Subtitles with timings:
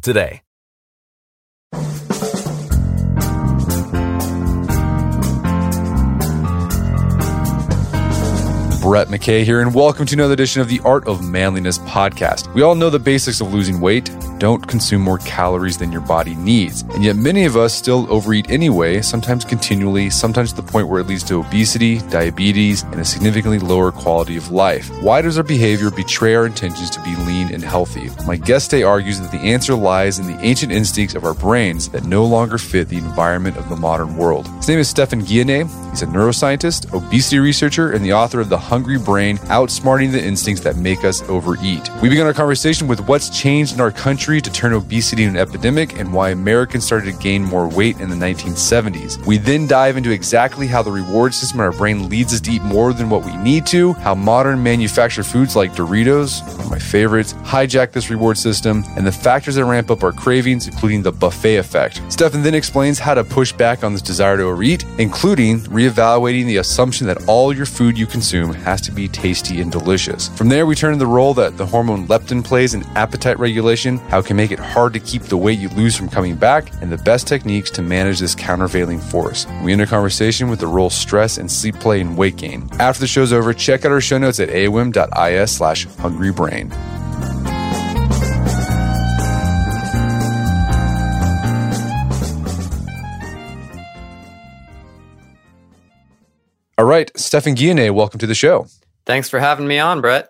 [0.00, 0.42] today.
[8.88, 12.50] Brett McKay here, and welcome to another edition of the Art of Manliness podcast.
[12.54, 14.10] We all know the basics of losing weight.
[14.38, 16.82] Don't consume more calories than your body needs.
[16.94, 21.02] And yet, many of us still overeat anyway, sometimes continually, sometimes to the point where
[21.02, 24.88] it leads to obesity, diabetes, and a significantly lower quality of life.
[25.02, 28.08] Why does our behavior betray our intentions to be lean and healthy?
[28.26, 31.90] My guest today argues that the answer lies in the ancient instincts of our brains
[31.90, 34.48] that no longer fit the environment of the modern world.
[34.56, 35.68] His name is Stephan Guyenet.
[35.90, 40.62] He's a neuroscientist, obesity researcher, and the author of The Hungry Brain Outsmarting the Instincts
[40.62, 41.90] That Make Us Overeat.
[42.00, 45.48] We begin our conversation with what's changed in our country to turn obesity into an
[45.48, 49.26] epidemic and why Americans started to gain more weight in the 1970s.
[49.26, 52.52] We then dive into exactly how the reward system in our brain leads us to
[52.52, 56.70] eat more than what we need to, how modern manufactured foods like Doritos, one of
[56.70, 61.02] my favorites, hijack this reward system, and the factors that ramp up our cravings, including
[61.02, 62.00] the buffet effect.
[62.12, 66.58] Stephan then explains how to push back on this desire to overeat, including reevaluating the
[66.58, 70.28] assumption that all your food you consume has to be tasty and delicious.
[70.36, 73.96] From there, we turn to the role that the hormone leptin plays in appetite regulation,
[74.10, 76.70] how it can make it hard to keep the weight you lose from coming back,
[76.82, 79.46] and the best techniques to manage this countervailing force.
[79.64, 82.68] We end a conversation with the role stress and sleep play in weight gain.
[82.78, 86.97] After the show's over, check out our show notes at aom.is slash hungrybrain.
[96.78, 98.68] All right, Stephan Guyenet, welcome to the show.
[99.04, 100.28] Thanks for having me on, Brett.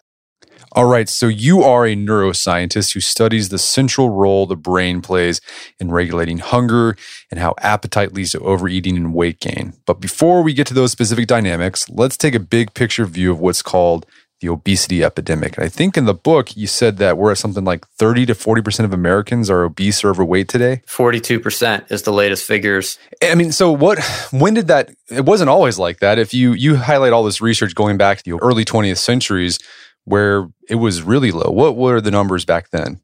[0.73, 5.43] All right, so you are a neuroscientist who studies the central role the brain plays
[5.79, 6.97] in regulating hunger
[7.31, 9.75] and how appetite leads to overeating and weight gain.
[9.85, 13.41] But before we get to those specific dynamics, let's take a big picture view of
[13.41, 14.07] what's called
[14.41, 15.57] the obesity epidemic.
[15.57, 18.35] And I think in the book you said that we're at something like 30 to
[18.35, 20.83] 40% of Americans are obese or overweight today.
[20.87, 22.99] 42% is the latest figures.
[23.23, 23.99] I mean, so what
[24.31, 26.19] when did that it wasn't always like that.
[26.19, 29.59] If you you highlight all this research going back to the early 20th centuries
[30.05, 31.51] where it was really low.
[31.51, 33.01] What were the numbers back then?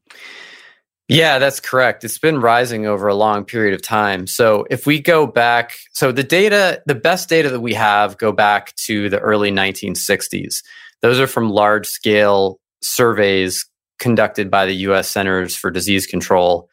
[1.08, 2.02] Yeah, that's correct.
[2.02, 4.26] It's been rising over a long period of time.
[4.26, 8.32] So if we go back, so the data, the best data that we have go
[8.32, 10.62] back to the early 1960s.
[11.04, 13.66] Those are from large scale surveys
[13.98, 16.66] conducted by the US Centers for Disease Control.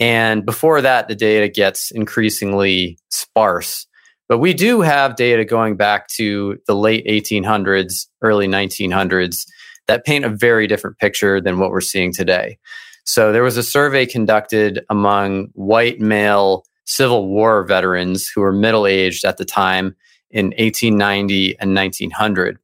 [0.00, 3.86] And before that, the data gets increasingly sparse.
[4.28, 9.46] But we do have data going back to the late 1800s, early 1900s
[9.86, 12.58] that paint a very different picture than what we're seeing today.
[13.04, 18.88] So there was a survey conducted among white male Civil War veterans who were middle
[18.88, 19.94] aged at the time
[20.32, 22.58] in 1890 and 1900.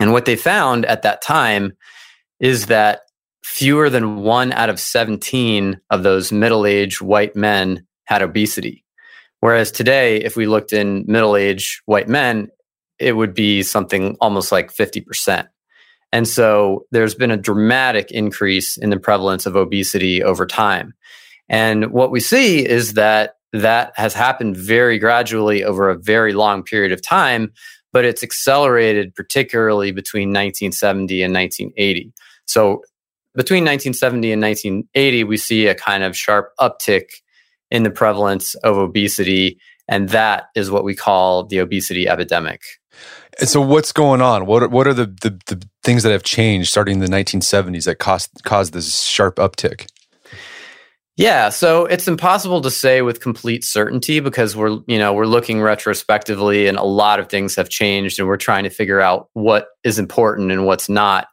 [0.00, 1.72] And what they found at that time
[2.40, 3.02] is that
[3.42, 8.84] fewer than one out of 17 of those middle aged white men had obesity.
[9.40, 12.48] Whereas today, if we looked in middle aged white men,
[12.98, 15.46] it would be something almost like 50%.
[16.12, 20.94] And so there's been a dramatic increase in the prevalence of obesity over time.
[21.48, 26.62] And what we see is that that has happened very gradually over a very long
[26.62, 27.52] period of time,
[27.94, 32.12] but it's accelerated particularly between 1970 and 1980.
[32.46, 32.82] So
[33.36, 37.04] between 1970 and 1980, we see a kind of sharp uptick
[37.70, 39.58] in the prevalence of obesity.
[39.86, 42.62] And that is what we call the obesity epidemic.
[43.38, 44.46] And so, what's going on?
[44.46, 47.84] What are, what are the, the, the things that have changed starting in the 1970s
[47.84, 49.86] that caused caused this sharp uptick?
[51.16, 55.62] Yeah, so it's impossible to say with complete certainty because we're you know we're looking
[55.62, 59.68] retrospectively and a lot of things have changed and we're trying to figure out what
[59.84, 61.28] is important and what's not.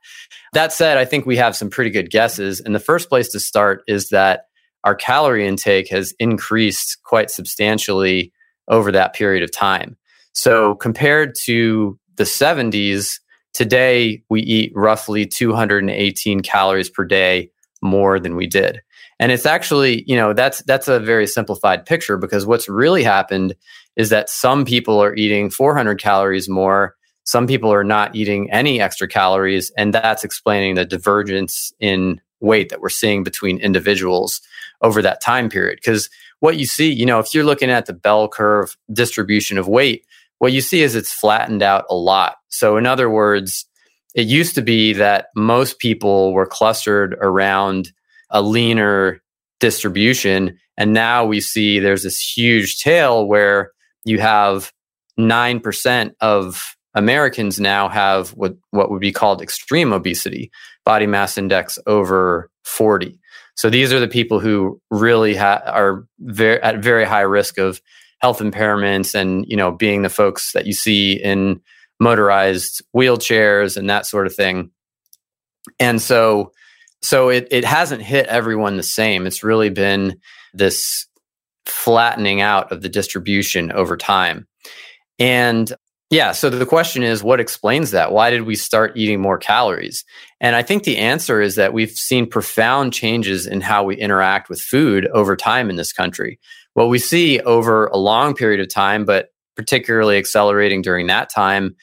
[0.53, 2.59] That said, I think we have some pretty good guesses.
[2.59, 4.45] And the first place to start is that
[4.83, 8.31] our calorie intake has increased quite substantially
[8.67, 9.97] over that period of time.
[10.33, 13.19] So compared to the 70s,
[13.53, 17.49] today we eat roughly 218 calories per day
[17.81, 18.81] more than we did.
[19.21, 23.53] And it's actually, you know, that's that's a very simplified picture because what's really happened
[23.95, 28.81] is that some people are eating 400 calories more, some people are not eating any
[28.81, 34.41] extra calories, and that's explaining the divergence in weight that we're seeing between individuals
[34.81, 35.75] over that time period.
[35.75, 36.09] Because
[36.39, 40.03] what you see, you know, if you're looking at the bell curve distribution of weight,
[40.39, 42.37] what you see is it's flattened out a lot.
[42.47, 43.67] So, in other words,
[44.15, 47.91] it used to be that most people were clustered around
[48.31, 49.21] a leaner
[49.59, 50.57] distribution.
[50.77, 53.71] And now we see there's this huge tail where
[54.03, 54.71] you have
[55.19, 60.51] 9% of Americans now have what, what would be called extreme obesity,
[60.83, 63.19] body mass index over 40.
[63.55, 66.05] So these are the people who really ha- are
[66.63, 67.81] at very high risk of
[68.19, 71.61] health impairments and, you know, being the folks that you see in
[71.99, 74.71] motorized wheelchairs and that sort of thing.
[75.79, 76.51] And so
[77.01, 79.25] so it it hasn't hit everyone the same.
[79.25, 80.19] It's really been
[80.53, 81.07] this
[81.65, 84.47] flattening out of the distribution over time.
[85.19, 85.71] And
[86.09, 88.11] yeah, so the question is what explains that?
[88.11, 90.03] Why did we start eating more calories?
[90.41, 94.49] And I think the answer is that we've seen profound changes in how we interact
[94.49, 96.37] with food over time in this country.
[96.73, 101.75] What we see over a long period of time, but particularly accelerating during that time,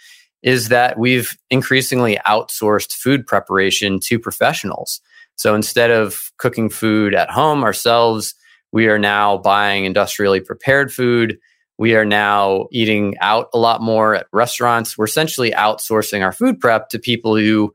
[0.43, 5.01] is that we've increasingly outsourced food preparation to professionals.
[5.39, 8.35] So instead of cooking food at home ourselves,
[8.73, 11.39] we are now buying industrially prepared food.
[11.79, 14.99] We are now eating out a lot more at restaurants.
[14.99, 17.73] We're essentially outsourcing our food prep to people who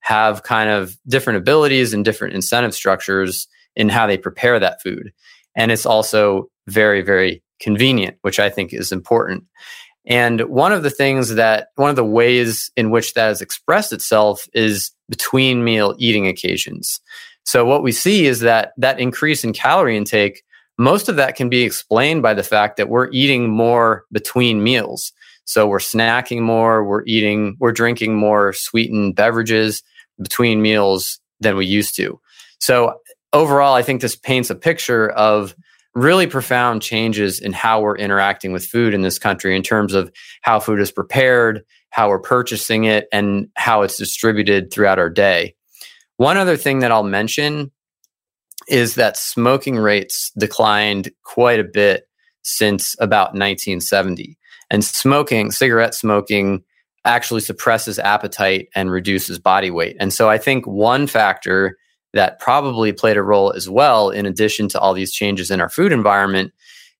[0.00, 3.46] have kind of different abilities and different incentive structures
[3.76, 5.12] in how they prepare that food.
[5.56, 9.44] And it's also very, very convenient, which I think is important.
[10.06, 13.92] And one of the things that, one of the ways in which that has expressed
[13.92, 17.00] itself is between meal eating occasions.
[17.44, 20.42] So what we see is that that increase in calorie intake,
[20.78, 25.12] most of that can be explained by the fact that we're eating more between meals.
[25.44, 29.82] So we're snacking more, we're eating, we're drinking more sweetened beverages
[30.20, 32.20] between meals than we used to.
[32.60, 32.94] So
[33.32, 35.54] overall, I think this paints a picture of
[35.94, 40.12] really profound changes in how we're interacting with food in this country in terms of
[40.42, 45.54] how food is prepared, how we're purchasing it, and how it's distributed throughout our day.
[46.16, 47.70] One other thing that I'll mention
[48.68, 52.08] is that smoking rates declined quite a bit
[52.42, 54.38] since about 1970.
[54.70, 56.64] And smoking, cigarette smoking,
[57.04, 59.96] actually suppresses appetite and reduces body weight.
[60.00, 61.76] And so I think one factor
[62.14, 65.68] that probably played a role as well, in addition to all these changes in our
[65.68, 66.52] food environment,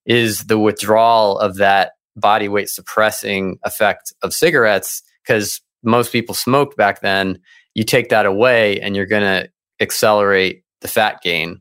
[0.04, 5.02] is the withdrawal of that body weight suppressing effect of cigarettes.
[5.22, 7.40] Because most people smoked back then.
[7.74, 9.50] You take that away, and you're going to
[9.80, 11.60] accelerate the fat gain.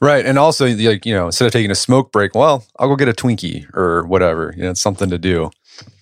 [0.00, 2.96] Right, and also, like you know, instead of taking a smoke break, well, I'll go
[2.96, 4.52] get a Twinkie or whatever.
[4.56, 5.50] You know, it's something to do.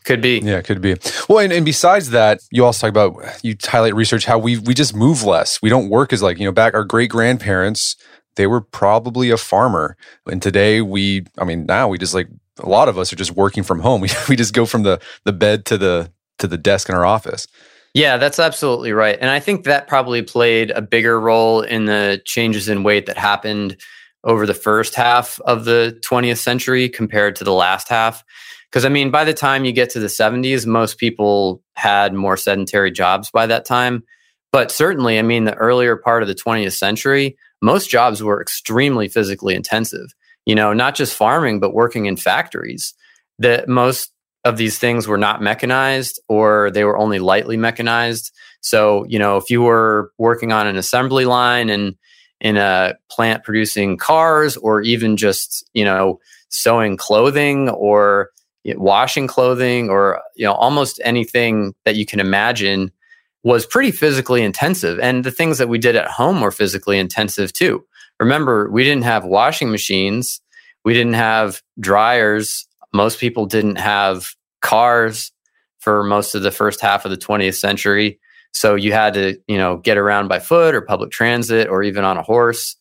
[0.05, 0.41] Could be.
[0.43, 0.97] Yeah, could be.
[1.29, 4.75] Well, and, and besides that, you also talk about you highlight research how we we
[4.75, 5.63] just move less.
[5.63, 7.97] We don't work as like, you know, back our great grandparents,
[8.37, 9.97] they were probably a farmer.
[10.27, 12.29] And today we I mean, now we just like
[12.59, 14.01] a lot of us are just working from home.
[14.03, 17.05] We we just go from the the bed to the to the desk in our
[17.05, 17.47] office.
[17.95, 19.19] Yeah, that's absolutely right.
[19.21, 23.19] And I think that probably played a bigger role in the changes in weight that
[23.19, 23.77] happened
[24.25, 28.25] over the first half of the 20th century compared to the last half.
[28.73, 32.39] Because I mean, by the time you get to the 70s, most people had more
[32.39, 34.03] sedentary jobs by that time.
[34.51, 39.09] But certainly, I mean, the earlier part of the 20th century, most jobs were extremely
[39.09, 40.15] physically intensive.
[40.47, 42.95] You know, not just farming, but working in factories.
[43.39, 44.11] That most
[44.45, 48.33] of these things were not mechanized or they were only lightly mechanized.
[48.61, 51.95] So, you know, if you were working on an assembly line and
[52.41, 58.31] in a plant producing cars or even just, you know, sewing clothing or
[58.65, 62.91] washing clothing or you know almost anything that you can imagine
[63.45, 65.01] was pretty physically intensive.
[65.01, 67.85] And the things that we did at home were physically intensive too.
[68.21, 70.41] Remember we didn't have washing machines.
[70.85, 72.67] We didn't have dryers.
[72.93, 75.33] Most people didn't have cars
[75.81, 78.21] for most of the first half of the 20th century.
[78.53, 82.05] So you had to you know get around by foot or public transit or even
[82.05, 82.77] on a horse.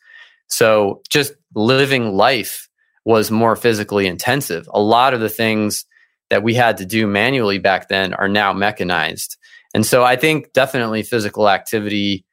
[0.47, 2.69] So just living life
[3.05, 4.67] was more physically intensive.
[4.74, 5.86] A lot of the things
[6.29, 9.38] that we had to do manually back then are now mechanized.
[9.74, 12.25] And so I think definitely physical activity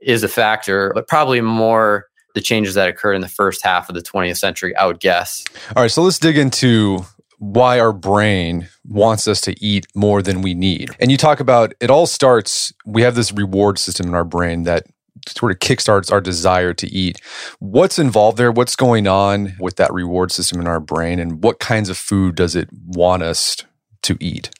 [0.00, 3.94] is a factor, but probably more the changes that occurred in the first half of
[3.94, 5.44] the 20th century, I would guess.
[5.74, 7.04] All right, so let's dig into
[7.38, 10.90] why our brain wants us to eat more than we need.
[11.00, 14.64] And you talk about it all starts, we have this reward system in our brain
[14.64, 14.84] that
[15.28, 17.20] sort of kickstarts our desire to eat.
[17.58, 18.52] What's involved there?
[18.52, 21.18] What's going on with that reward system in our brain?
[21.18, 23.56] And what kinds of food does it want us
[24.02, 24.50] to eat?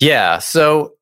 [0.00, 0.38] Yeah.
[0.38, 0.94] So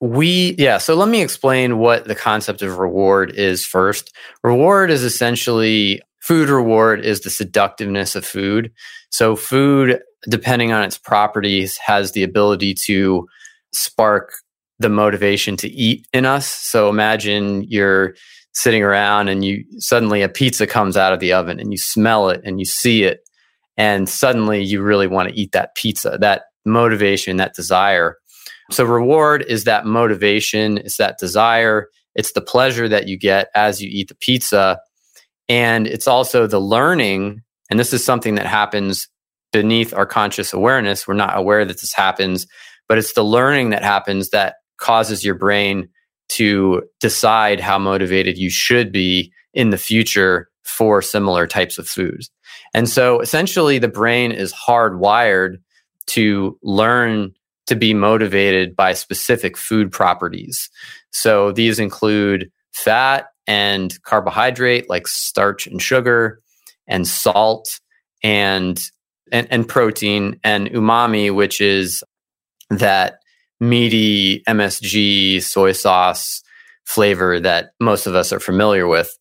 [0.00, 0.78] we, yeah.
[0.78, 4.12] So let me explain what the concept of reward is first.
[4.42, 8.72] Reward is essentially food reward is the seductiveness of food.
[9.10, 13.28] So food, depending on its properties, has the ability to
[13.72, 14.32] spark
[14.82, 16.46] the motivation to eat in us.
[16.46, 18.14] So imagine you're
[18.52, 22.28] sitting around and you suddenly a pizza comes out of the oven and you smell
[22.28, 23.20] it and you see it
[23.76, 26.18] and suddenly you really want to eat that pizza.
[26.20, 28.16] That motivation, that desire.
[28.70, 33.80] So reward is that motivation, it's that desire, it's the pleasure that you get as
[33.80, 34.78] you eat the pizza
[35.48, 39.08] and it's also the learning and this is something that happens
[39.52, 41.06] beneath our conscious awareness.
[41.06, 42.46] We're not aware that this happens,
[42.88, 45.88] but it's the learning that happens that causes your brain
[46.28, 52.30] to decide how motivated you should be in the future for similar types of foods.
[52.74, 55.56] And so essentially, the brain is hardwired
[56.06, 57.32] to learn
[57.66, 60.68] to be motivated by specific food properties.
[61.10, 66.40] So these include fat and carbohydrate, like starch and sugar,
[66.86, 67.80] and salt
[68.24, 68.80] and
[69.30, 72.02] and, and protein, and umami, which is
[72.68, 73.21] that
[73.62, 76.42] meaty MSG soy sauce
[76.84, 79.16] flavor that most of us are familiar with.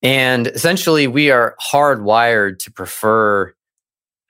[0.00, 3.52] And essentially, we are hardwired to prefer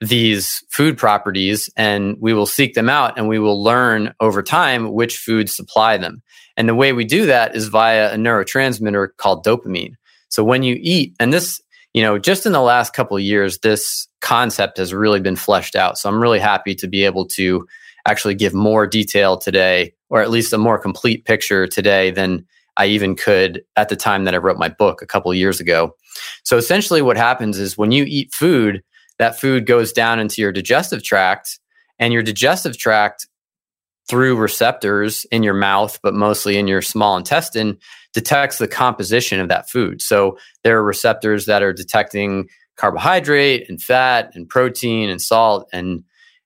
[0.01, 4.91] these food properties and we will seek them out and we will learn over time
[4.91, 6.21] which foods supply them.
[6.57, 9.93] And the way we do that is via a neurotransmitter called dopamine.
[10.29, 11.61] So when you eat, and this,
[11.93, 15.97] you know, just in the last couple years, this concept has really been fleshed out.
[15.99, 17.65] So I'm really happy to be able to
[18.05, 22.45] actually give more detail today, or at least a more complete picture today than
[22.75, 25.95] I even could at the time that I wrote my book a couple years ago.
[26.43, 28.83] So essentially, what happens is when you eat food,
[29.19, 31.59] that food goes down into your digestive tract,
[31.99, 33.27] and your digestive tract,
[34.09, 37.77] through receptors in your mouth, but mostly in your small intestine,
[38.13, 40.01] detects the composition of that food.
[40.01, 46.03] So there are receptors that are detecting carbohydrate and fat and protein and salt and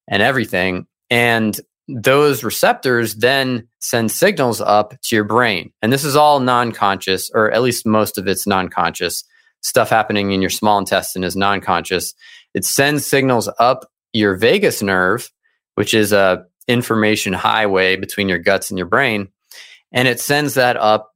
[0.10, 5.72] and everything and those receptors then send signals up to your brain.
[5.82, 9.24] And this is all non conscious, or at least most of it's non conscious.
[9.62, 12.14] Stuff happening in your small intestine is non conscious.
[12.54, 15.32] It sends signals up your vagus nerve,
[15.76, 19.30] which is a information highway between your guts and your brain.
[19.92, 21.14] And it sends that up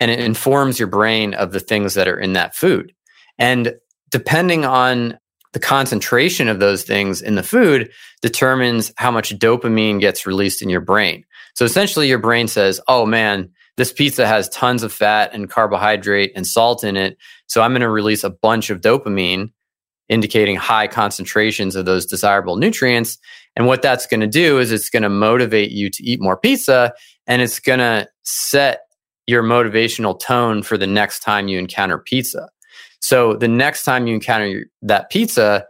[0.00, 2.92] and it informs your brain of the things that are in that food.
[3.38, 3.74] And
[4.10, 5.18] depending on
[5.52, 7.90] the concentration of those things in the food
[8.22, 11.24] determines how much dopamine gets released in your brain.
[11.54, 16.32] So essentially, your brain says, oh man, this pizza has tons of fat and carbohydrate
[16.34, 17.16] and salt in it.
[17.46, 19.52] So I'm going to release a bunch of dopamine,
[20.08, 23.18] indicating high concentrations of those desirable nutrients.
[23.56, 26.36] And what that's going to do is it's going to motivate you to eat more
[26.36, 26.92] pizza
[27.26, 28.80] and it's going to set
[29.26, 32.48] your motivational tone for the next time you encounter pizza.
[33.00, 35.66] So the next time you encounter that pizza,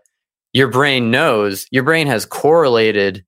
[0.53, 3.25] your brain knows, your brain has correlated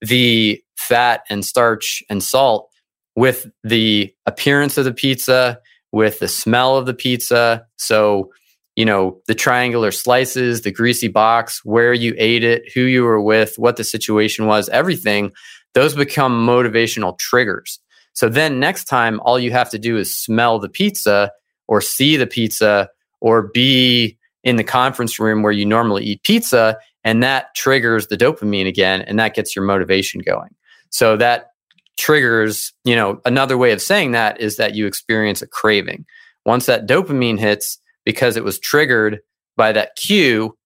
[0.00, 2.68] the fat and starch and salt
[3.14, 5.58] with the appearance of the pizza,
[5.92, 7.66] with the smell of the pizza.
[7.76, 8.30] So,
[8.74, 13.22] you know, the triangular slices, the greasy box, where you ate it, who you were
[13.22, 15.32] with, what the situation was, everything,
[15.72, 17.80] those become motivational triggers.
[18.12, 21.32] So then next time, all you have to do is smell the pizza
[21.68, 22.88] or see the pizza
[23.26, 28.16] or be in the conference room where you normally eat pizza and that triggers the
[28.16, 30.54] dopamine again and that gets your motivation going.
[30.90, 31.50] So that
[31.98, 36.06] triggers you know another way of saying that is that you experience a craving.
[36.44, 39.18] Once that dopamine hits because it was triggered
[39.56, 40.56] by that cue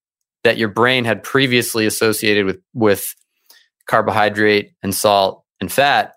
[0.45, 3.15] that your brain had previously associated with with
[3.89, 6.13] carbohydrate and salt and fat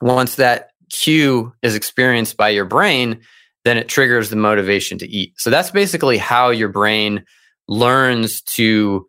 [0.00, 3.20] once that cue is experienced by your brain
[3.68, 5.34] then it triggers the motivation to eat.
[5.36, 7.24] So that's basically how your brain
[7.68, 9.06] learns to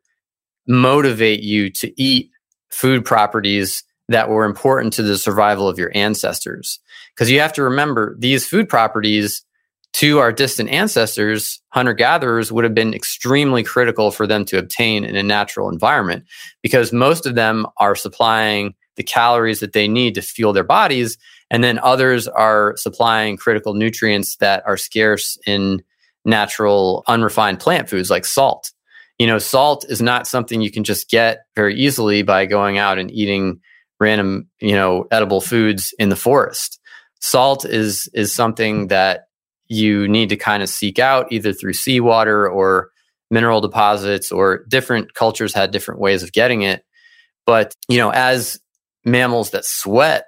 [0.68, 2.30] motivate you to eat
[2.70, 6.80] food properties that were important to the survival of your ancestors.
[7.16, 9.44] Because you have to remember these food properties
[9.94, 15.04] to our distant ancestors, hunter gatherers, would have been extremely critical for them to obtain
[15.04, 16.26] in a natural environment
[16.62, 21.18] because most of them are supplying the calories that they need to fuel their bodies
[21.50, 25.82] and then others are supplying critical nutrients that are scarce in
[26.26, 28.72] natural, unrefined plant foods like salt.
[29.18, 33.00] You know, salt is not something you can just get very easily by going out
[33.00, 33.60] and eating
[34.00, 36.80] random, you know, edible foods in the forest.
[37.20, 39.26] Salt is is something that
[39.68, 42.92] you need to kind of seek out either through seawater or
[43.30, 46.84] mineral deposits or different cultures had different ways of getting it.
[47.46, 48.60] But, you know, as
[49.06, 50.26] mammals that sweat,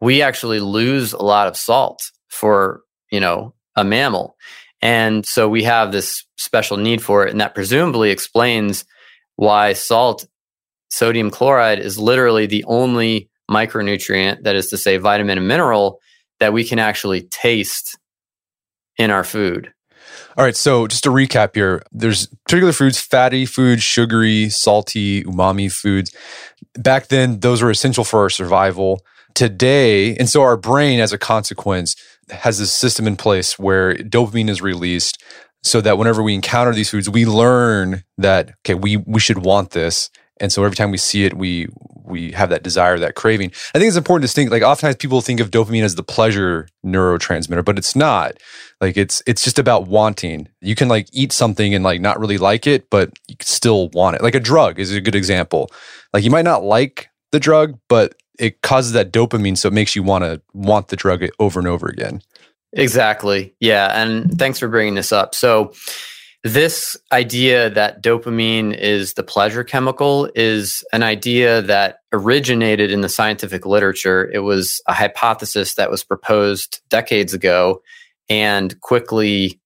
[0.00, 4.36] we actually lose a lot of salt for, you know, a mammal.
[4.80, 7.30] And so we have this special need for it.
[7.30, 8.84] And that presumably explains
[9.36, 10.26] why salt,
[10.90, 16.00] sodium chloride, is literally the only micronutrient, that is to say, vitamin and mineral,
[16.38, 17.98] that we can actually taste
[18.96, 19.72] in our food.
[20.36, 25.72] All right, so just to recap here, there's particular foods, fatty foods, sugary, salty, umami
[25.72, 26.14] foods.
[26.74, 29.00] Back then, those were essential for our survival.
[29.38, 31.94] Today, and so our brain, as a consequence,
[32.28, 35.22] has this system in place where dopamine is released
[35.62, 39.70] so that whenever we encounter these foods, we learn that, okay, we, we should want
[39.70, 40.10] this.
[40.40, 41.68] And so every time we see it, we
[42.04, 43.52] we have that desire, that craving.
[43.76, 46.66] I think it's important to think like oftentimes people think of dopamine as the pleasure
[46.84, 48.38] neurotransmitter, but it's not.
[48.80, 50.48] Like it's it's just about wanting.
[50.60, 54.16] You can like eat something and like not really like it, but you still want
[54.16, 54.22] it.
[54.22, 55.70] Like a drug is a good example.
[56.12, 59.96] Like you might not like the drug, but it causes that dopamine so it makes
[59.96, 62.22] you want to want the drug over and over again.
[62.72, 63.54] Exactly.
[63.60, 65.34] Yeah, and thanks for bringing this up.
[65.34, 65.72] So
[66.44, 73.08] this idea that dopamine is the pleasure chemical is an idea that originated in the
[73.08, 74.30] scientific literature.
[74.32, 77.82] It was a hypothesis that was proposed decades ago
[78.28, 79.60] and quickly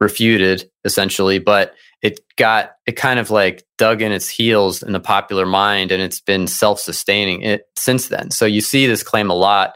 [0.00, 1.38] refuted, essentially.
[1.38, 5.90] But it got, it kind of like dug in its heels in the popular mind
[5.90, 8.30] and it's been self sustaining it since then.
[8.30, 9.74] So you see this claim a lot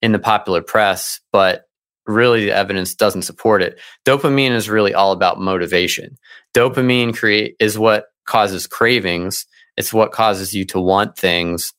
[0.00, 1.64] in the popular press, but
[2.06, 3.80] really the evidence doesn't support it.
[4.06, 6.16] Dopamine is really all about motivation.
[6.54, 9.46] Dopamine create is what causes cravings.
[9.76, 11.72] It's what causes you to want things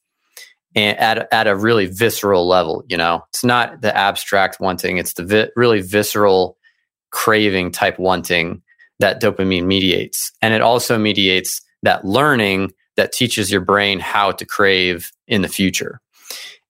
[0.76, 3.24] and at at a really visceral level, you know.
[3.30, 6.58] It's not the abstract wanting, it's the vi- really visceral
[7.12, 8.62] craving type wanting
[9.00, 10.32] that dopamine mediates.
[10.42, 15.48] And it also mediates that learning that teaches your brain how to crave in the
[15.48, 16.00] future.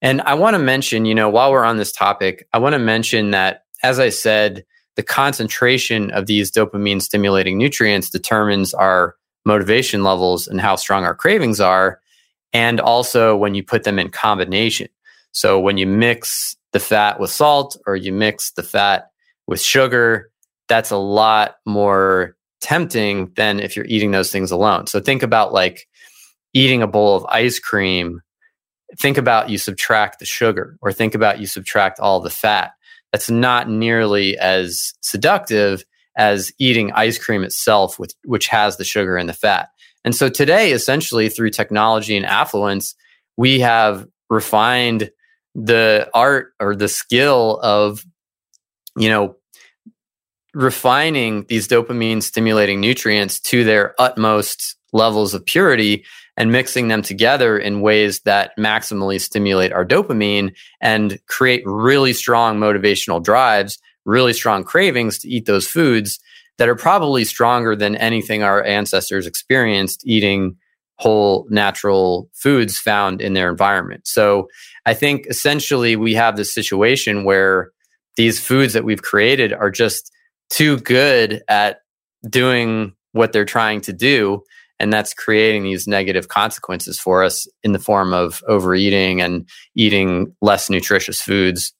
[0.02, 2.78] And I want to mention, you know, while we're on this topic, I want to
[2.78, 4.64] mention that, as I said,
[4.96, 11.14] the concentration of these dopamine stimulating nutrients determines our motivation levels and how strong our
[11.14, 12.00] cravings are.
[12.52, 14.88] And also when you put them in combination.
[15.32, 19.10] So when you mix the fat with salt or you mix the fat
[19.46, 20.30] with sugar,
[20.68, 24.86] that's a lot more tempting than if you're eating those things alone.
[24.86, 25.86] So think about like
[26.52, 28.22] eating a bowl of ice cream
[28.98, 32.72] think about you subtract the sugar or think about you subtract all the fat.
[33.12, 35.84] That's not nearly as seductive
[36.16, 39.68] as eating ice cream itself, with, which has the sugar and the fat.
[40.04, 42.94] And so today, essentially through technology and affluence,
[43.36, 45.10] we have refined
[45.54, 48.04] the art or the skill of,
[48.96, 49.36] you know,
[50.56, 56.02] refining these dopamine stimulating nutrients to their utmost levels of purity
[56.38, 62.58] and mixing them together in ways that maximally stimulate our dopamine and create really strong
[62.58, 66.18] motivational drives, really strong cravings to eat those foods
[66.56, 70.56] that are probably stronger than anything our ancestors experienced eating
[70.98, 74.06] whole natural foods found in their environment.
[74.06, 74.48] So
[74.86, 77.72] I think essentially we have this situation where
[78.16, 80.10] these foods that we've created are just
[80.50, 81.80] too good at
[82.28, 84.42] doing what they're trying to do
[84.78, 90.34] and that's creating these negative consequences for us in the form of overeating and eating
[90.42, 91.72] less nutritious foods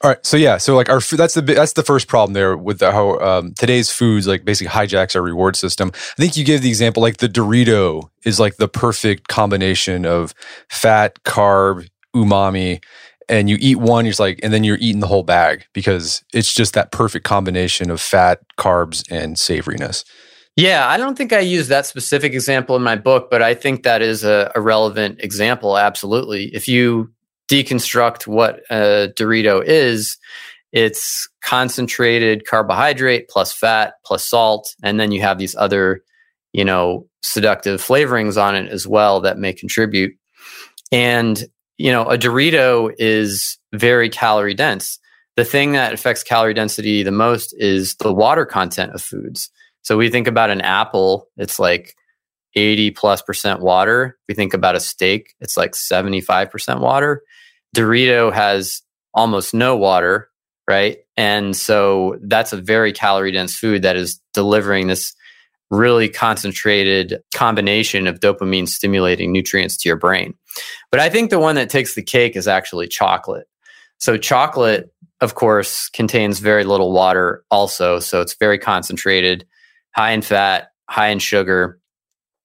[0.00, 2.78] all right, so yeah, so like our that's the that's the first problem there with
[2.78, 5.90] the, how um, today's foods like basically hijacks our reward system.
[5.92, 10.34] I think you gave the example like the Dorito is like the perfect combination of
[10.68, 12.82] fat, carb, umami,
[13.28, 16.54] and you eat one, you're like, and then you're eating the whole bag because it's
[16.54, 20.04] just that perfect combination of fat, carbs, and savoriness.
[20.56, 23.84] Yeah, I don't think I use that specific example in my book, but I think
[23.84, 25.78] that is a, a relevant example.
[25.78, 26.54] Absolutely.
[26.54, 27.10] If you
[27.50, 30.18] deconstruct what a Dorito is,
[30.72, 34.74] it's concentrated carbohydrate plus fat plus salt.
[34.82, 36.02] And then you have these other,
[36.52, 40.12] you know, seductive flavorings on it as well that may contribute.
[40.90, 41.42] And,
[41.82, 45.00] you know, a Dorito is very calorie dense.
[45.34, 49.50] The thing that affects calorie density the most is the water content of foods.
[49.82, 51.96] So we think about an apple, it's like
[52.54, 54.16] 80 plus percent water.
[54.28, 57.24] We think about a steak, it's like 75% water.
[57.74, 58.80] Dorito has
[59.12, 60.28] almost no water,
[60.68, 60.98] right?
[61.16, 65.16] And so that's a very calorie dense food that is delivering this
[65.72, 70.34] really concentrated combination of dopamine stimulating nutrients to your brain.
[70.90, 73.46] But I think the one that takes the cake is actually chocolate.
[73.98, 78.00] So chocolate of course, contains very little water also.
[78.00, 79.46] So it's very concentrated,
[79.94, 81.78] high in fat, high in sugar.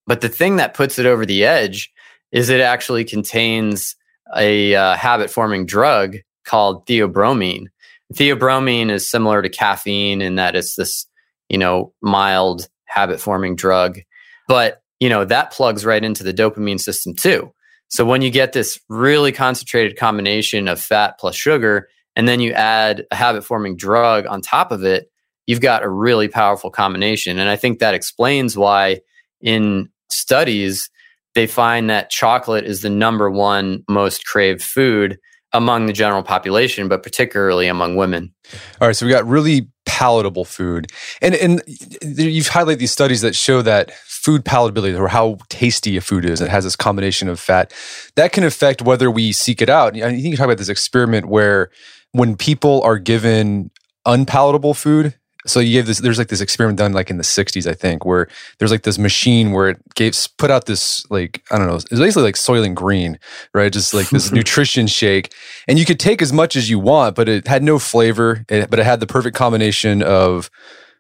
[0.06, 1.92] But the thing that puts it over the edge
[2.32, 3.96] is it actually contains
[4.36, 7.66] a uh, habit forming drug called theobromine.
[8.14, 11.08] Theobromine is similar to caffeine in that it's this,
[11.50, 14.00] you know, mild habit forming drug.
[14.48, 17.52] But, you know, that plugs right into the dopamine system too.
[17.90, 22.52] So when you get this really concentrated combination of fat plus sugar, and then you
[22.54, 25.12] add a habit forming drug on top of it,
[25.46, 27.40] you've got a really powerful combination.
[27.40, 29.00] And I think that explains why
[29.42, 30.90] in studies,
[31.36, 35.18] they find that chocolate is the number one most craved food
[35.54, 38.34] among the general population, but particularly among women.
[38.82, 41.62] All right, so we got really palatable food, and and
[42.02, 43.92] you've highlighted these studies that show that
[44.28, 47.74] food palatability or how tasty a food is, it has this combination of fat
[48.16, 49.96] that can affect whether we seek it out.
[49.96, 51.72] I think you talk about this experiment where
[52.12, 53.72] when people are given
[54.06, 57.70] unpalatable food, so you gave this there's like this experiment done like in the 60s
[57.70, 61.58] i think where there's like this machine where it gave put out this like i
[61.58, 63.18] don't know it's basically like soylent green
[63.54, 63.72] right?
[63.72, 65.34] Just like this nutrition shake.
[65.70, 68.44] And you could take as much as you want but it had no flavor.
[68.50, 70.50] But it had the perfect combination of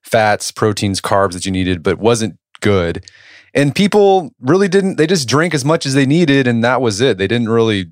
[0.04, 3.06] fats proteins carbs that you needed but wasn't good
[3.54, 7.02] and people really didn't they just drank as much as they needed and that was
[7.02, 7.92] it they didn't really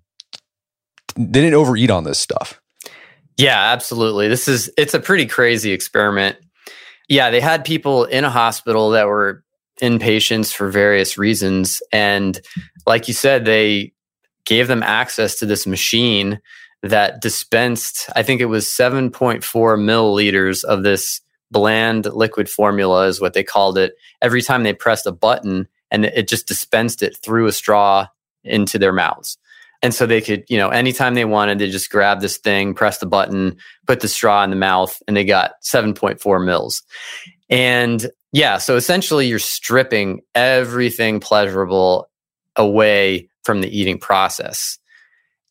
[1.15, 2.61] they didn't overeat on this stuff
[3.37, 4.27] yeah, absolutely.
[4.27, 6.37] This is it's a pretty crazy experiment.
[7.09, 9.43] Yeah, they had people in a hospital that were
[9.81, 12.39] inpatients for various reasons and
[12.87, 13.91] like you said they
[14.45, 16.39] gave them access to this machine
[16.81, 21.19] that dispensed I think it was 7.4 milliliters of this
[21.51, 26.05] bland liquid formula is what they called it every time they pressed a button and
[26.05, 28.07] it just dispensed it through a straw
[28.43, 29.37] into their mouths.
[29.81, 32.97] And so they could, you know, anytime they wanted, they just grab this thing, press
[32.97, 36.81] the button, put the straw in the mouth, and they got 7.4 mils.
[37.49, 42.09] And yeah, so essentially you're stripping everything pleasurable
[42.55, 44.79] away from the eating process.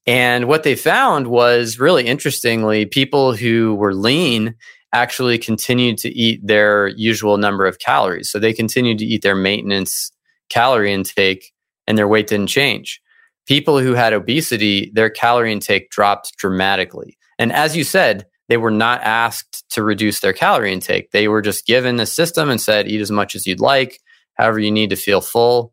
[0.06, 4.54] And what they found was really interestingly, people who were lean
[4.94, 8.30] actually continued to eat their usual number of calories.
[8.30, 10.10] So they continued to eat their maintenance
[10.48, 11.52] calorie intake
[11.86, 13.02] and their weight didn't change
[13.46, 17.16] people who had obesity, their calorie intake dropped dramatically.
[17.38, 21.10] And as you said, they were not asked to reduce their calorie intake.
[21.10, 24.00] They were just given the system and said, eat as much as you'd like,
[24.34, 25.72] however you need to feel full.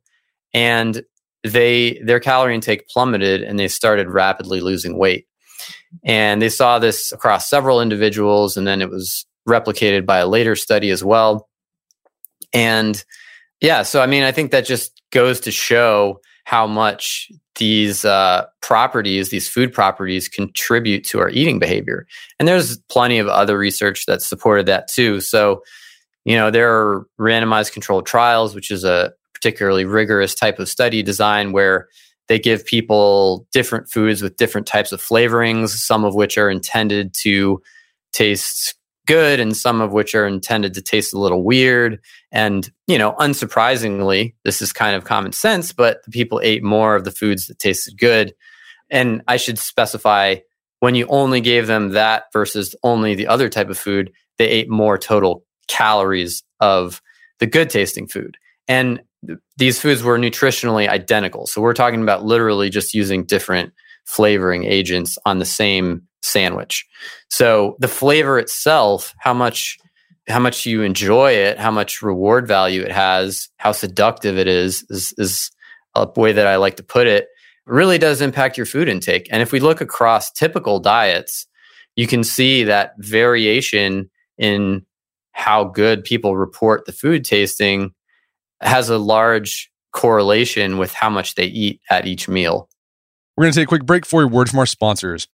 [0.54, 1.04] And
[1.44, 5.28] they their calorie intake plummeted and they started rapidly losing weight.
[6.04, 10.56] And they saw this across several individuals, and then it was replicated by a later
[10.56, 11.50] study as well.
[12.54, 13.04] And
[13.60, 18.46] yeah, so I mean, I think that just goes to show how much these uh,
[18.62, 22.08] properties, these food properties, contribute to our eating behavior.
[22.40, 25.22] And there's plenty of other research that supported that too.
[25.22, 25.62] So,
[26.26, 31.04] you know, there are randomized controlled trials, which is a particularly rigorous type of study
[31.04, 31.88] design where
[32.32, 37.14] they give people different foods with different types of flavorings, some of which are intended
[37.14, 37.62] to
[38.14, 38.74] taste
[39.06, 42.00] good and some of which are intended to taste a little weird.
[42.32, 46.96] And, you know, unsurprisingly, this is kind of common sense, but the people ate more
[46.96, 48.34] of the foods that tasted good.
[48.90, 50.38] And I should specify
[50.80, 54.70] when you only gave them that versus only the other type of food, they ate
[54.70, 57.02] more total calories of
[57.40, 58.38] the good tasting food.
[58.70, 61.48] And th- these foods were nutritionally identical.
[61.48, 63.74] So we're talking about literally just using different
[64.06, 66.86] flavoring agents on the same sandwich.
[67.30, 69.78] So the flavor itself, how much
[70.28, 74.86] how much you enjoy it, how much reward value it has, how seductive it is,
[74.90, 75.52] is, is
[75.96, 77.28] a way that I like to put it,
[77.66, 79.28] really does impact your food intake.
[79.32, 81.48] And if we look across typical diets,
[81.96, 84.86] you can see that variation in
[85.32, 87.92] how good people report the food tasting
[88.62, 92.70] has a large correlation with how much they eat at each meal.
[93.36, 95.28] We're going to take a quick break for a word from our sponsors.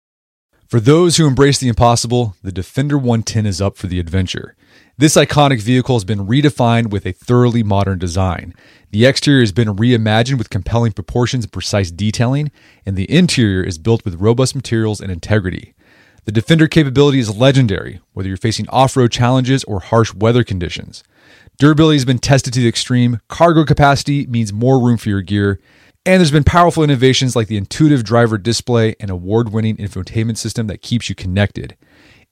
[0.67, 4.55] For those who embrace the impossible, the Defender 110 is up for the adventure.
[4.97, 8.53] This iconic vehicle has been redefined with a thoroughly modern design.
[8.89, 12.51] The exterior has been reimagined with compelling proportions and precise detailing,
[12.85, 15.75] and the interior is built with robust materials and integrity.
[16.23, 21.03] The Defender capability is legendary, whether you're facing off road challenges or harsh weather conditions.
[21.57, 25.61] Durability has been tested to the extreme, cargo capacity means more room for your gear,
[26.05, 30.67] and there's been powerful innovations like the intuitive driver display and award winning infotainment system
[30.67, 31.77] that keeps you connected.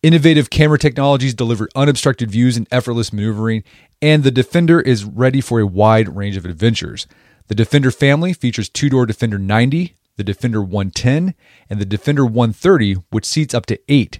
[0.02, 3.64] Innovative camera technologies deliver unobstructed views and effortless maneuvering,
[4.02, 7.08] and the Defender is ready for a wide range of adventures.
[7.48, 11.34] The Defender family features two door Defender 90, the Defender 110,
[11.70, 14.20] and the Defender 130, which seats up to eight.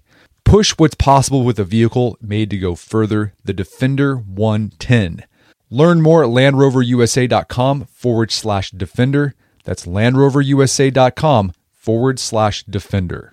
[0.54, 5.26] Push what's possible with a vehicle made to go further, the Defender 110.
[5.72, 9.34] Learn more at LandRoverUSA.com forward slash Defender.
[9.64, 13.33] That's LandRoverUSA.com forward slash Defender.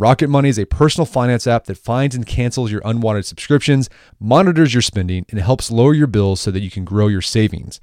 [0.00, 4.72] Rocket Money is a personal finance app that finds and cancels your unwanted subscriptions, monitors
[4.72, 7.82] your spending, and helps lower your bills so that you can grow your savings.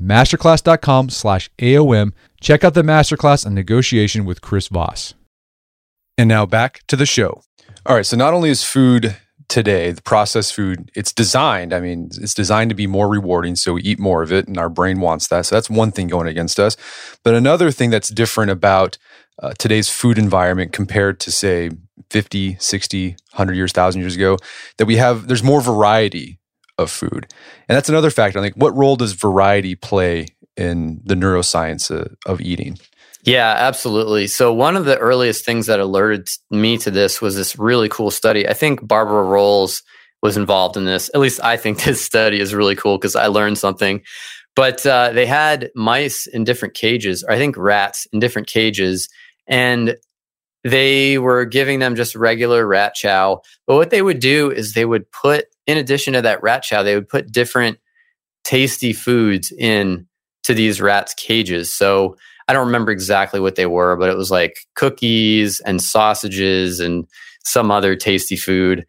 [0.00, 2.12] masterclass.com slash AOM.
[2.40, 5.14] Check out the masterclass on negotiation with Chris Voss.
[6.16, 7.42] And now back to the show.
[7.86, 8.06] All right.
[8.06, 9.16] So not only is food
[9.48, 13.56] today, the processed food, it's designed, I mean, it's designed to be more rewarding.
[13.56, 15.46] So we eat more of it and our brain wants that.
[15.46, 16.76] So that's one thing going against us.
[17.24, 18.98] But another thing that's different about
[19.42, 21.70] uh, today's food environment compared to say
[22.10, 24.36] 50, 60, 100 years, 1000 years ago,
[24.78, 26.39] that we have, there's more variety
[26.80, 27.26] of food.
[27.68, 28.38] And that's another factor.
[28.38, 32.78] I like, think what role does variety play in the neuroscience of, of eating?
[33.22, 34.26] Yeah, absolutely.
[34.26, 38.10] So, one of the earliest things that alerted me to this was this really cool
[38.10, 38.48] study.
[38.48, 39.82] I think Barbara Rolls
[40.22, 41.10] was involved in this.
[41.12, 44.02] At least I think this study is really cool because I learned something.
[44.56, 49.08] But uh, they had mice in different cages, or I think rats in different cages,
[49.46, 49.96] and
[50.64, 53.40] they were giving them just regular rat chow.
[53.66, 56.82] But what they would do is they would put in addition to that rat chow,
[56.82, 57.78] they would put different
[58.44, 60.06] tasty foods in
[60.42, 61.72] to these rats' cages.
[61.72, 62.16] So
[62.48, 67.06] I don't remember exactly what they were, but it was like cookies and sausages and
[67.44, 68.86] some other tasty food.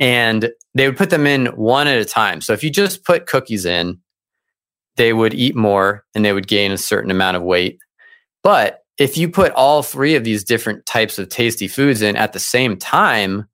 [0.00, 2.40] And they would put them in one at a time.
[2.40, 3.98] So if you just put cookies in,
[4.96, 7.78] they would eat more and they would gain a certain amount of weight.
[8.42, 12.32] But if you put all three of these different types of tasty foods in at
[12.32, 13.48] the same time,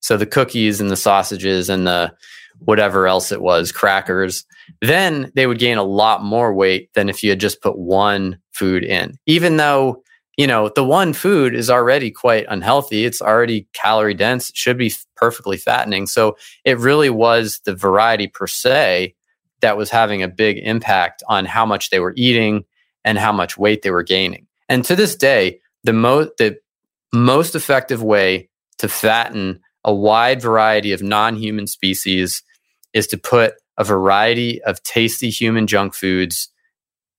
[0.00, 2.12] so the cookies and the sausages and the
[2.60, 4.44] whatever else it was, crackers,
[4.82, 8.38] then they would gain a lot more weight than if you had just put one
[8.52, 9.16] food in.
[9.26, 10.02] Even though
[10.38, 13.04] you know, the one food is already quite unhealthy.
[13.04, 16.06] It's already calorie dense, should be perfectly fattening.
[16.06, 19.16] So it really was the variety per se
[19.62, 22.64] that was having a big impact on how much they were eating
[23.04, 24.46] and how much weight they were gaining.
[24.68, 26.56] And to this day, the most the
[27.12, 32.42] most effective way to fatten a wide variety of non-human species
[32.92, 36.50] is to put a variety of tasty human junk foods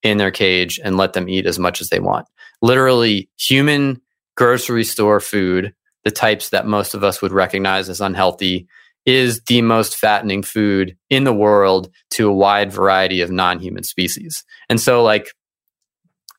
[0.04, 2.28] in their cage and let them eat as much as they want.
[2.62, 4.00] Literally human
[4.38, 8.68] grocery store food, the types that most of us would recognize as unhealthy,
[9.04, 14.44] is the most fattening food in the world to a wide variety of non-human species.
[14.70, 15.32] And so like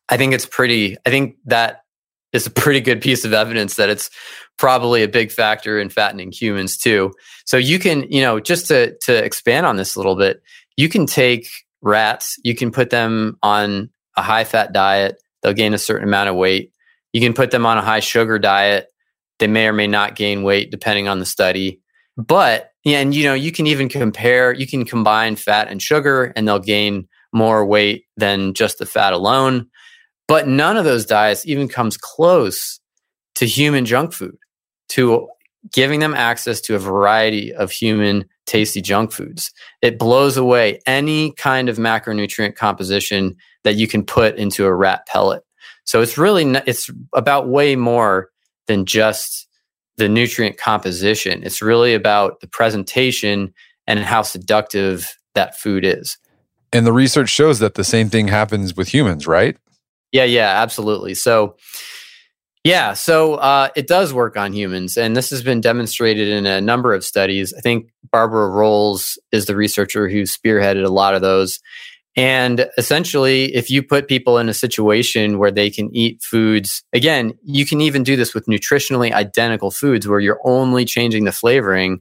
[0.08, 1.82] I think it's pretty I think that
[2.32, 4.10] is a pretty good piece of evidence that it's
[4.58, 7.12] probably a big factor in fattening humans too.
[7.46, 10.42] So you can, you know, just to to expand on this a little bit,
[10.76, 11.48] you can take
[11.82, 16.28] rats, you can put them on a high fat diet, they'll gain a certain amount
[16.28, 16.72] of weight.
[17.12, 18.88] You can put them on a high sugar diet,
[19.38, 21.80] they may or may not gain weight depending on the study.
[22.16, 26.46] But and you know, you can even compare, you can combine fat and sugar and
[26.46, 29.68] they'll gain more weight than just the fat alone.
[30.30, 32.78] But none of those diets even comes close
[33.34, 34.38] to human junk food,
[34.90, 35.28] to
[35.72, 39.50] giving them access to a variety of human tasty junk foods.
[39.82, 45.04] It blows away any kind of macronutrient composition that you can put into a rat
[45.08, 45.42] pellet.
[45.82, 48.30] So it's really it's about way more
[48.68, 49.48] than just
[49.96, 51.42] the nutrient composition.
[51.42, 53.52] It's really about the presentation
[53.88, 56.18] and how seductive that food is.
[56.72, 59.56] And the research shows that the same thing happens with humans, right?
[60.12, 61.14] Yeah, yeah, absolutely.
[61.14, 61.56] So,
[62.64, 66.60] yeah, so uh, it does work on humans, and this has been demonstrated in a
[66.60, 67.54] number of studies.
[67.56, 71.60] I think Barbara Rolls is the researcher who spearheaded a lot of those.
[72.16, 77.32] And essentially, if you put people in a situation where they can eat foods, again,
[77.44, 82.00] you can even do this with nutritionally identical foods where you're only changing the flavoring.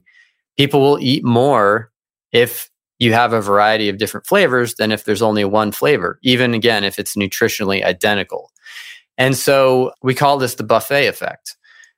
[0.58, 1.90] People will eat more
[2.32, 2.69] if
[3.00, 6.84] you have a variety of different flavors than if there's only one flavor, even again,
[6.84, 8.52] if it's nutritionally identical.
[9.18, 11.56] And so we call this the buffet effect.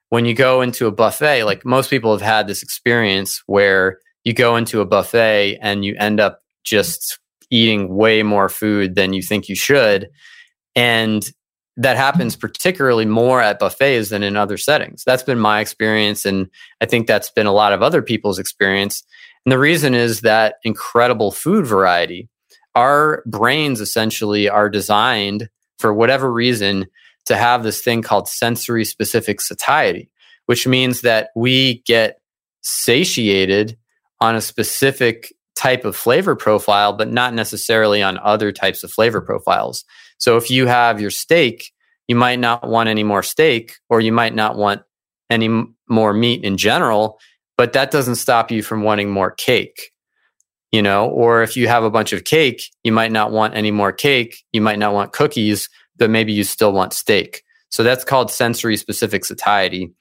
[0.08, 4.32] When you go into a buffet, like most people have had this experience where you
[4.32, 7.18] go into a buffet and you end up just
[7.50, 10.08] eating way more food than you think you should.
[10.76, 11.28] And
[11.76, 15.02] that happens particularly more at buffets than in other settings.
[15.04, 16.24] That's been my experience.
[16.24, 16.48] And
[16.80, 19.02] I think that's been a lot of other people's experience.
[19.44, 22.28] And the reason is that incredible food variety.
[22.74, 26.86] Our brains essentially are designed for whatever reason
[27.26, 30.10] to have this thing called sensory specific satiety,
[30.46, 32.20] which means that we get
[32.62, 33.76] satiated
[34.20, 39.20] on a specific type of flavor profile, but not necessarily on other types of flavor
[39.20, 39.84] profiles.
[40.18, 41.72] So if you have your steak,
[42.08, 44.82] you might not want any more steak, or you might not want
[45.30, 45.48] any
[45.88, 47.18] more meat in general
[47.56, 49.92] but that doesn't stop you from wanting more cake
[50.72, 51.06] you know?
[51.06, 54.42] Or if you have a bunch of cake you might not want any more cake
[54.52, 57.42] you might not want cookies but maybe you still want steak.
[57.70, 59.92] So that's called sensory specific satiety.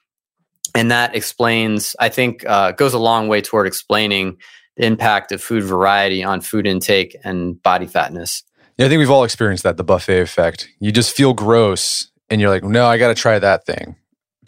[0.73, 4.37] And that explains i think uh, goes a long way toward explaining
[4.77, 8.43] the impact of food variety on food intake and body fatness.
[8.77, 10.69] Yeah i think we've all experienced that the buffet effect.
[10.79, 13.97] You just feel gross and you're like no i got to try that thing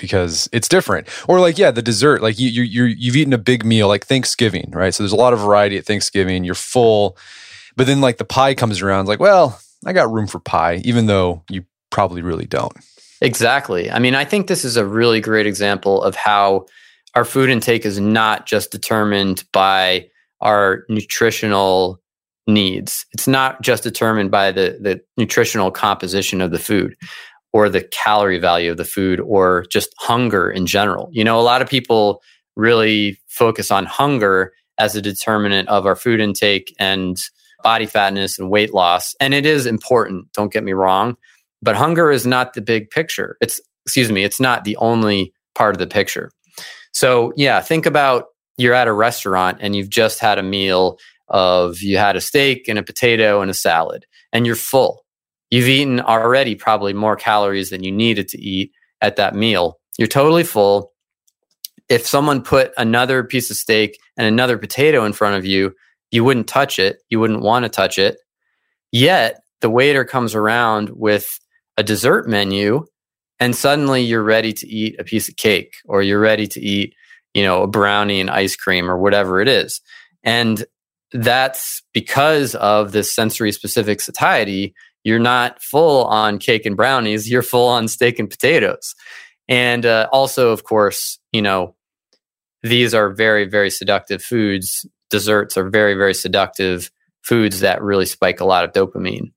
[0.04, 1.08] because it's different.
[1.30, 4.06] Or like, yeah, the dessert, like you, you, you you've eaten a big meal, like
[4.06, 4.94] Thanksgiving, right?
[4.94, 6.44] So there's a lot of variety at Thanksgiving.
[6.44, 7.18] You're full,
[7.78, 11.06] but then like the pie comes around, like, well, I got room for pie, even
[11.06, 12.76] though you probably really don't.
[13.22, 13.90] Exactly.
[13.90, 16.66] I mean, I think this is a really great example of how
[17.16, 20.10] our food intake is not just determined by
[20.42, 22.02] our nutritional
[22.46, 23.06] needs.
[23.14, 26.98] It's not just determined by the, the nutritional composition of the food
[27.54, 31.10] or the calorie value of the food or just hunger in general.
[31.12, 32.22] You know, a lot of people
[32.56, 37.18] really focus on hunger as a determinant of our food intake and
[37.64, 39.16] body fatness and weight loss.
[39.20, 41.16] And it is important, don't get me wrong,
[41.62, 43.38] but hunger is not the big picture.
[43.40, 46.32] It's, excuse me, it's not the only part of the picture.
[46.92, 48.26] So, yeah, think about
[48.58, 50.98] you're at a restaurant and you've just had a meal
[51.30, 55.03] of you had a steak and a potato and a salad and you're full
[55.54, 59.78] You've eaten already probably more calories than you needed to eat at that meal.
[60.00, 60.94] You're totally full.
[61.88, 65.76] If someone put another piece of steak and another potato in front of you,
[66.10, 67.04] you wouldn't touch it.
[67.12, 68.18] You wouldn't want to touch it.
[68.92, 71.40] Yet the waiter comes around with
[71.78, 72.88] a dessert menu
[73.40, 76.96] and suddenly you're ready to eat a piece of cake or you're ready to eat,
[77.36, 79.82] you know, a brownie and ice cream or whatever it is.
[80.24, 80.66] And
[81.12, 84.74] that's because of this sensory specific satiety
[85.04, 88.96] you're not full on cake and brownies, you're full on steak and potatoes.
[89.48, 91.76] And uh, also, of course, you know,
[92.62, 94.86] these are very, very seductive foods.
[95.10, 96.90] Desserts are very, very seductive
[97.22, 99.32] foods that really spike a lot of dopamine.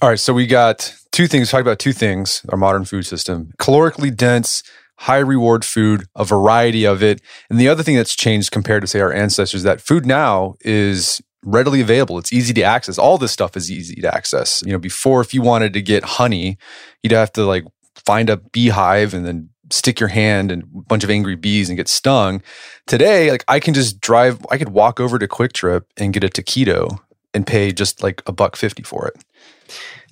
[0.00, 1.50] All right, so we got two things.
[1.50, 2.42] Talk about two things.
[2.50, 4.62] Our modern food system: calorically dense,
[4.98, 7.20] high reward food, a variety of it.
[7.50, 11.20] And the other thing that's changed compared to say our ancestors, that food now is
[11.44, 12.18] readily available.
[12.18, 12.98] It's easy to access.
[12.98, 14.62] All this stuff is easy to access.
[14.64, 16.58] You know, before if you wanted to get honey,
[17.02, 17.64] you'd have to like
[17.96, 21.76] find a beehive and then stick your hand and a bunch of angry bees and
[21.76, 22.42] get stung.
[22.86, 26.28] Today, like I can just drive, I could walk over to QuikTrip and get a
[26.28, 26.98] taquito
[27.34, 29.24] and pay just like a buck 50 for it.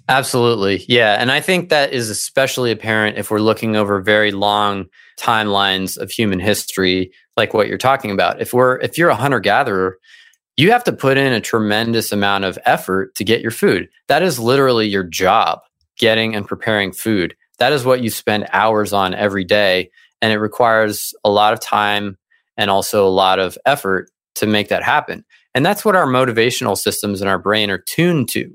[0.09, 0.85] Absolutely.
[0.89, 1.17] Yeah.
[1.21, 4.87] And I think that is especially apparent if we're looking over very long
[5.21, 8.41] timelines of human history, like what you're talking about.
[8.41, 9.99] If we're if you're a hunter gatherer,
[10.61, 13.89] you have to put in a tremendous amount of effort to get your food.
[14.09, 15.61] That is literally your job,
[15.99, 17.35] getting and preparing food.
[17.59, 19.91] That is what you spend hours on every day.
[20.21, 22.19] And it requires a lot of time
[22.59, 25.25] and also a lot of effort to make that happen.
[25.55, 28.55] And that's what our motivational systems in our brain are tuned to.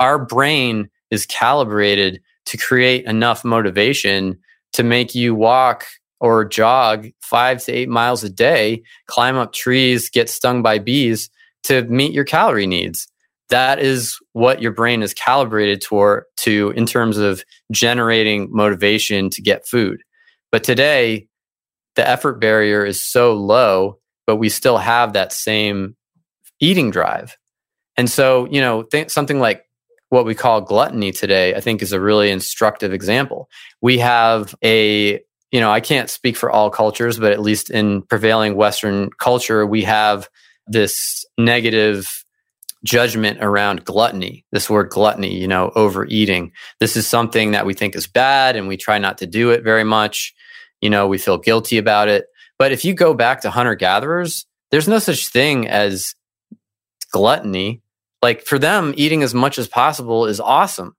[0.00, 4.40] Our brain is calibrated to create enough motivation
[4.72, 5.86] to make you walk
[6.18, 11.30] or jog five to eight miles a day, climb up trees, get stung by bees
[11.64, 13.08] to meet your calorie needs.
[13.50, 19.42] That is what your brain is calibrated toward to in terms of generating motivation to
[19.42, 20.02] get food.
[20.50, 21.28] But today,
[21.96, 25.96] the effort barrier is so low, but we still have that same
[26.60, 27.36] eating drive.
[27.96, 29.64] And so, you know, think something like
[30.08, 33.48] what we call gluttony today, I think is a really instructive example.
[33.80, 38.02] We have a, you know, I can't speak for all cultures, but at least in
[38.02, 40.28] prevailing Western culture, we have
[40.66, 42.24] this negative
[42.84, 44.44] judgment around gluttony.
[44.52, 46.52] This word gluttony, you know, overeating.
[46.80, 49.64] This is something that we think is bad and we try not to do it
[49.64, 50.34] very much.
[50.80, 52.26] You know, we feel guilty about it.
[52.58, 56.14] But if you go back to hunter gatherers, there's no such thing as
[57.10, 57.80] gluttony
[58.24, 60.96] like for them, eating as much as possible is awesome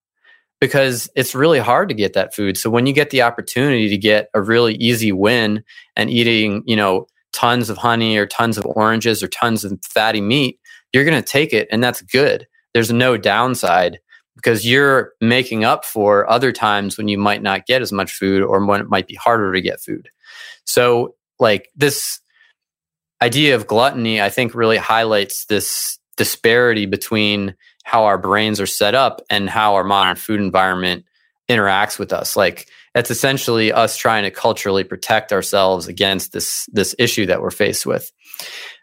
[0.61, 2.55] because it's really hard to get that food.
[2.55, 5.63] So when you get the opportunity to get a really easy win
[5.95, 10.21] and eating, you know, tons of honey or tons of oranges or tons of fatty
[10.21, 10.59] meat,
[10.93, 12.47] you're going to take it and that's good.
[12.73, 13.99] There's no downside
[14.36, 18.41] because you're making up for other times when you might not get as much food
[18.41, 20.09] or when it might be harder to get food.
[20.65, 22.19] So like this
[23.21, 28.95] idea of gluttony, I think really highlights this disparity between how our brains are set
[28.95, 31.05] up and how our modern food environment
[31.49, 36.95] interacts with us like that's essentially us trying to culturally protect ourselves against this this
[36.97, 38.11] issue that we're faced with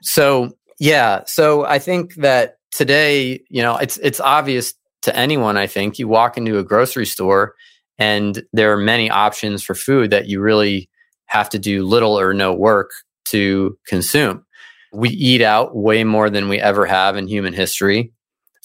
[0.03, 5.67] so yeah so i think that today you know it's it's obvious to anyone i
[5.67, 7.55] think you walk into a grocery store
[7.99, 10.89] and there are many options for food that you really
[11.27, 12.91] have to do little or no work
[13.25, 14.45] to consume
[14.93, 18.13] we eat out way more than we ever have in human history.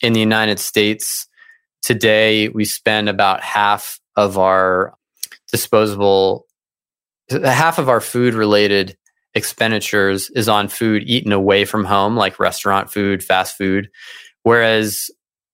[0.01, 1.27] In the United States,
[1.81, 4.93] today we spend about half of our
[5.51, 6.45] disposable,
[7.29, 8.97] half of our food related
[9.33, 13.89] expenditures is on food eaten away from home, like restaurant food, fast food.
[14.43, 15.09] Whereas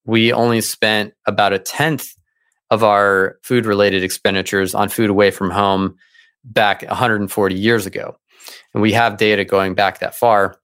[0.06, 2.14] we only spent about a tenth
[2.70, 5.96] of our food related expenditures on food away from home
[6.44, 8.16] back 140 years ago.
[8.74, 10.58] And we have data going back that far.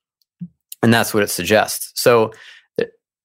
[0.82, 1.92] And that's what it suggests.
[1.96, 2.32] So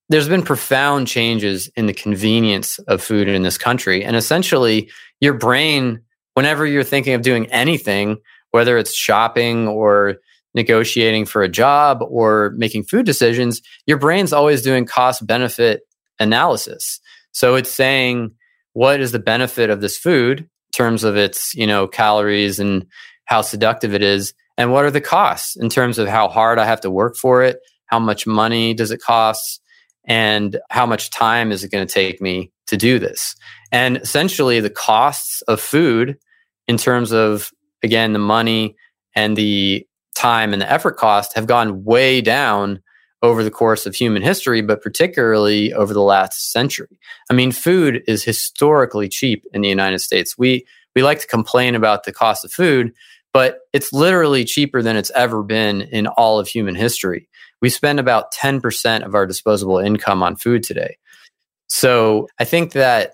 [0.09, 4.05] there's been profound changes in the convenience of food in this country.
[4.05, 4.90] And essentially,
[5.20, 6.00] your brain,
[6.34, 8.18] whenever you're thinking of doing anything,
[8.50, 10.16] whether it's shopping or
[10.55, 15.82] negotiating for a job or making food decisions, your brain's always doing cost benefit
[16.20, 17.00] analysis.
[17.32, 18.32] So it's saying,
[18.74, 22.86] what is the benefit of this food in terms of its, you know, calories and
[23.24, 24.34] how seductive it is?
[24.57, 27.42] and what are the costs in terms of how hard I have to work for
[27.42, 29.61] it, how much money does it cost,
[30.07, 33.34] and how much time is it going to take me to do this.
[33.72, 36.16] And essentially, the costs of food,
[36.66, 37.50] in terms of
[37.82, 38.76] again the money
[39.14, 42.80] and the time and the effort cost, have gone way down
[43.22, 46.98] over the course of human history, but particularly over the last century.
[47.30, 50.36] I mean, food is historically cheap in the United States.
[50.36, 52.92] We we like to complain about the cost of food,
[53.32, 57.28] but it's literally cheaper than it's ever been in all of human history.
[57.65, 60.99] We spend about 10% of our disposable income on food today.
[61.67, 63.12] So I think that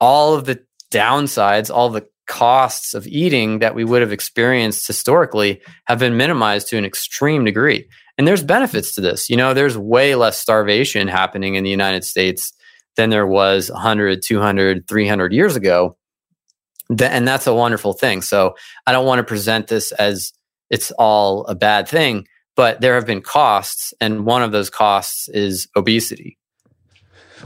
[0.00, 5.60] all of the downsides, all the costs of eating that we would have experienced historically
[5.84, 7.86] have been minimized to an extreme degree.
[8.16, 9.28] And there's benefits to this.
[9.28, 12.54] You know, there's way less starvation happening in the United States
[12.96, 15.98] than there was 100, 200, 300 years ago.
[16.88, 18.22] And that's a wonderful thing.
[18.22, 18.54] So
[18.86, 20.32] I don't want to present this as
[20.70, 22.26] it's all a bad thing,
[22.56, 23.94] but there have been costs.
[24.00, 26.38] And one of those costs is obesity.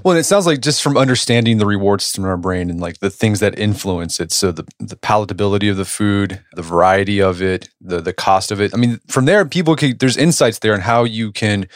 [0.04, 2.98] Well, it sounds like just from understanding the reward system in our brain and like
[2.98, 4.30] the things that influence it.
[4.30, 8.60] So the, the palatability of the food, the variety of it, the the cost of
[8.60, 8.74] it.
[8.74, 11.66] I mean, from there, people can there's insights there on how you can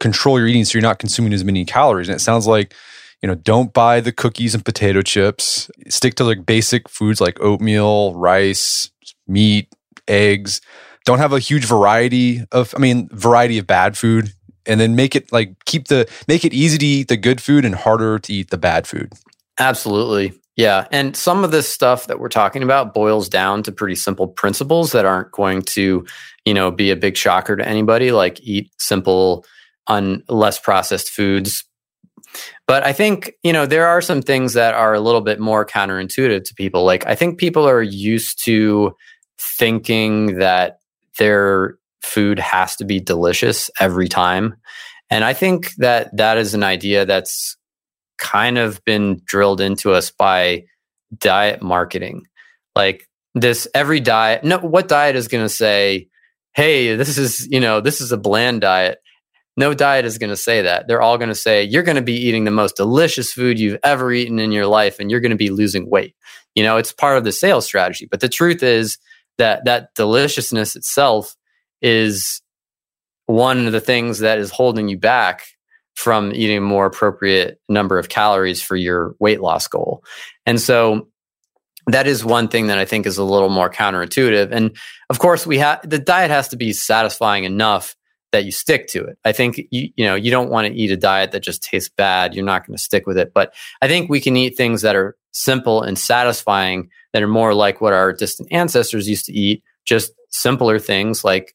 [0.00, 2.08] control your eating so you're not consuming as many calories.
[2.08, 2.74] And it sounds like
[3.22, 5.70] you know, don't buy the cookies and potato chips.
[5.88, 8.90] Stick to like basic foods like oatmeal, rice,
[9.28, 9.72] meat,
[10.08, 10.60] eggs.
[11.04, 14.32] Don't have a huge variety of, I mean, variety of bad food.
[14.64, 17.64] And then make it like keep the, make it easy to eat the good food
[17.64, 19.12] and harder to eat the bad food.
[19.58, 20.32] Absolutely.
[20.54, 20.86] Yeah.
[20.92, 24.92] And some of this stuff that we're talking about boils down to pretty simple principles
[24.92, 26.06] that aren't going to,
[26.44, 29.44] you know, be a big shocker to anybody, like eat simple,
[29.88, 31.64] on less processed foods,
[32.66, 35.66] but I think, you know, there are some things that are a little bit more
[35.66, 36.84] counterintuitive to people.
[36.84, 38.94] Like, I think people are used to
[39.38, 40.78] thinking that
[41.18, 44.56] their food has to be delicious every time.
[45.10, 47.56] And I think that that is an idea that's
[48.18, 50.64] kind of been drilled into us by
[51.16, 52.26] diet marketing.
[52.74, 56.08] Like, this every diet, no, what diet is going to say,
[56.54, 58.98] hey, this is, you know, this is a bland diet
[59.56, 60.88] no diet is going to say that.
[60.88, 63.78] They're all going to say, you're going to be eating the most delicious food you've
[63.84, 66.14] ever eaten in your life and you're going to be losing weight.
[66.54, 68.06] You know, it's part of the sales strategy.
[68.10, 68.98] But the truth is
[69.38, 71.34] that that deliciousness itself
[71.80, 72.42] is
[73.26, 75.44] one of the things that is holding you back
[75.94, 80.02] from eating a more appropriate number of calories for your weight loss goal.
[80.46, 81.08] And so
[81.86, 84.50] that is one thing that I think is a little more counterintuitive.
[84.52, 84.76] And
[85.10, 87.96] of course, we have the diet has to be satisfying enough
[88.30, 89.18] that you stick to it.
[89.24, 91.90] I think you you know you don't want to eat a diet that just tastes
[91.94, 92.34] bad.
[92.34, 93.32] You're not going to stick with it.
[93.34, 97.54] But I think we can eat things that are simple and satisfying that are more
[97.54, 101.54] like what our distant ancestors used to eat, just simpler things like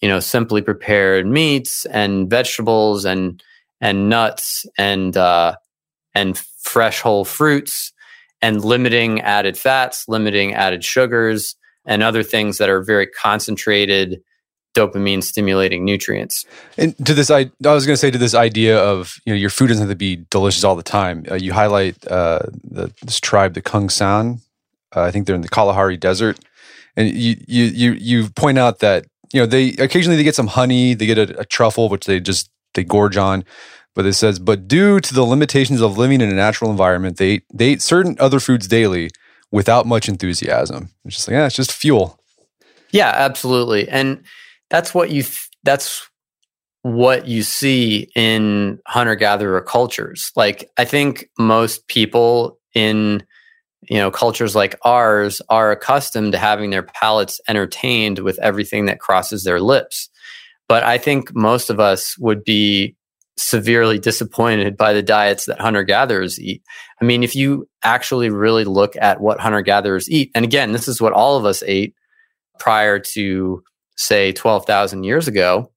[0.00, 3.42] you know simply prepared meats and vegetables and
[3.80, 5.54] and nuts and uh,
[6.14, 7.92] and fresh whole fruits
[8.40, 14.20] and limiting added fats, limiting added sugars and other things that are very concentrated
[14.74, 16.44] dopamine stimulating nutrients.
[16.76, 19.38] And to this, I, I was going to say to this idea of you know
[19.38, 21.24] your food doesn't have to be delicious all the time.
[21.30, 24.40] Uh, you highlight uh, the, this tribe, the Kung San.
[24.94, 26.38] Uh, I think they're in the Kalahari Desert,
[26.96, 30.48] and you you you you point out that you know they occasionally they get some
[30.48, 33.44] honey, they get a, a truffle which they just they gorge on.
[33.94, 37.42] But it says, but due to the limitations of living in a natural environment, they
[37.52, 39.10] they eat certain other foods daily
[39.50, 40.90] without much enthusiasm.
[41.04, 42.18] It's just like, yeah, it's just fuel.
[42.90, 43.88] Yeah, absolutely.
[43.88, 44.22] And
[44.70, 46.08] that's what you th- that's
[46.82, 53.22] what you see in hunter gatherer cultures like i think most people in
[53.82, 59.00] you know cultures like ours are accustomed to having their palates entertained with everything that
[59.00, 60.08] crosses their lips
[60.68, 62.94] but i think most of us would be
[63.36, 66.62] severely disappointed by the diets that hunter gatherers eat
[67.00, 70.88] i mean if you actually really look at what hunter gatherers eat and again this
[70.88, 71.94] is what all of us ate
[72.58, 73.62] prior to
[73.98, 75.70] say 12,000 years ago,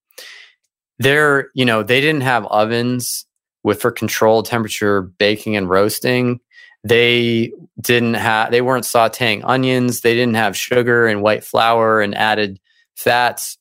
[0.99, 3.26] they're, you know, they didn't have ovens
[3.64, 6.39] with for controlled temperature baking and roasting.
[6.84, 10.01] They didn't have, they weren't sauteing onions.
[10.01, 12.59] They didn't have sugar and white flour and added
[12.95, 13.57] fats.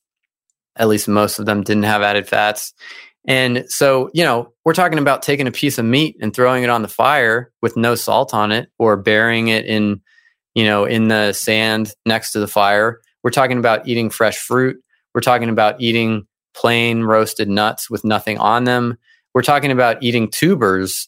[0.75, 2.73] At least most of them didn't have added fats.
[3.27, 6.69] And so, you know, we're talking about taking a piece of meat and throwing it
[6.71, 10.01] on the fire with no salt on it or burying it in,
[10.55, 14.81] you know, in the sand next to the fire we're talking about eating fresh fruit.
[15.13, 18.97] We're talking about eating plain roasted nuts with nothing on them.
[19.33, 21.07] We're talking about eating tubers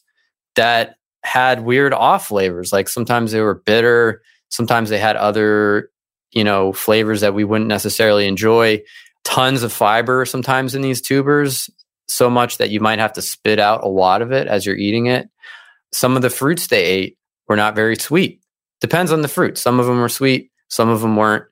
[0.56, 2.72] that had weird off flavors.
[2.72, 5.90] Like sometimes they were bitter, sometimes they had other,
[6.30, 8.82] you know, flavors that we wouldn't necessarily enjoy.
[9.24, 11.70] Tons of fiber sometimes in these tubers,
[12.08, 14.76] so much that you might have to spit out a lot of it as you're
[14.76, 15.28] eating it.
[15.92, 17.18] Some of the fruits they ate
[17.48, 18.40] were not very sweet.
[18.80, 19.56] Depends on the fruit.
[19.56, 21.46] Some of them were sweet, some of them weren't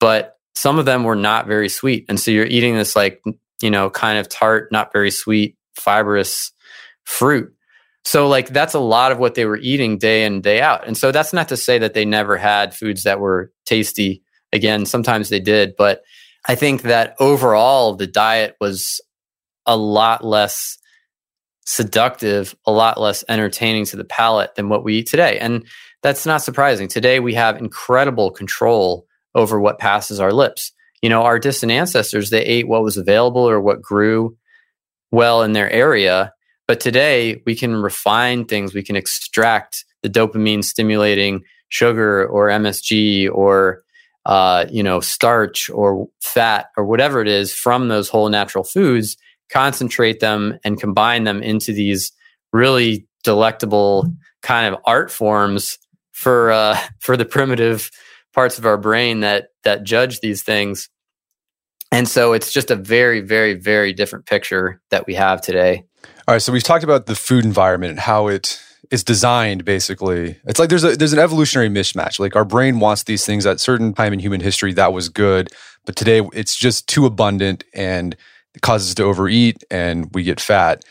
[0.00, 2.06] but some of them were not very sweet.
[2.08, 3.22] And so you're eating this like,
[3.60, 6.52] you know, kind of tart, not very sweet, fibrous
[7.04, 7.52] fruit.
[8.08, 10.86] So like that's a lot of what they were eating day in, day out.
[10.86, 14.22] And so that's not to say that they never had foods that were tasty.
[14.50, 16.00] Again, sometimes they did, but
[16.46, 19.02] I think that overall the diet was
[19.66, 20.78] a lot less
[21.66, 25.38] seductive, a lot less entertaining to the palate than what we eat today.
[25.38, 25.66] And
[26.02, 26.88] that's not surprising.
[26.88, 30.72] Today we have incredible control over what passes our lips.
[31.02, 34.38] You know, our distant ancestors, they ate what was available or what grew
[35.10, 36.32] well in their area.
[36.68, 43.30] But today we can refine things, we can extract the dopamine stimulating sugar or MSG
[43.32, 43.82] or
[44.26, 49.16] uh, you know starch or fat or whatever it is from those whole natural foods,
[49.50, 52.12] concentrate them and combine them into these
[52.52, 54.06] really delectable
[54.42, 55.78] kind of art forms
[56.12, 57.90] for uh, for the primitive
[58.34, 60.90] parts of our brain that that judge these things.
[61.90, 65.87] And so it's just a very, very, very different picture that we have today.
[66.26, 70.38] All right, so we've talked about the food environment and how it is designed basically.
[70.46, 72.18] It's like there's a there's an evolutionary mismatch.
[72.18, 75.50] Like our brain wants these things at certain time in human history that was good,
[75.84, 78.16] but today it's just too abundant and
[78.54, 80.84] it causes us to overeat and we get fat.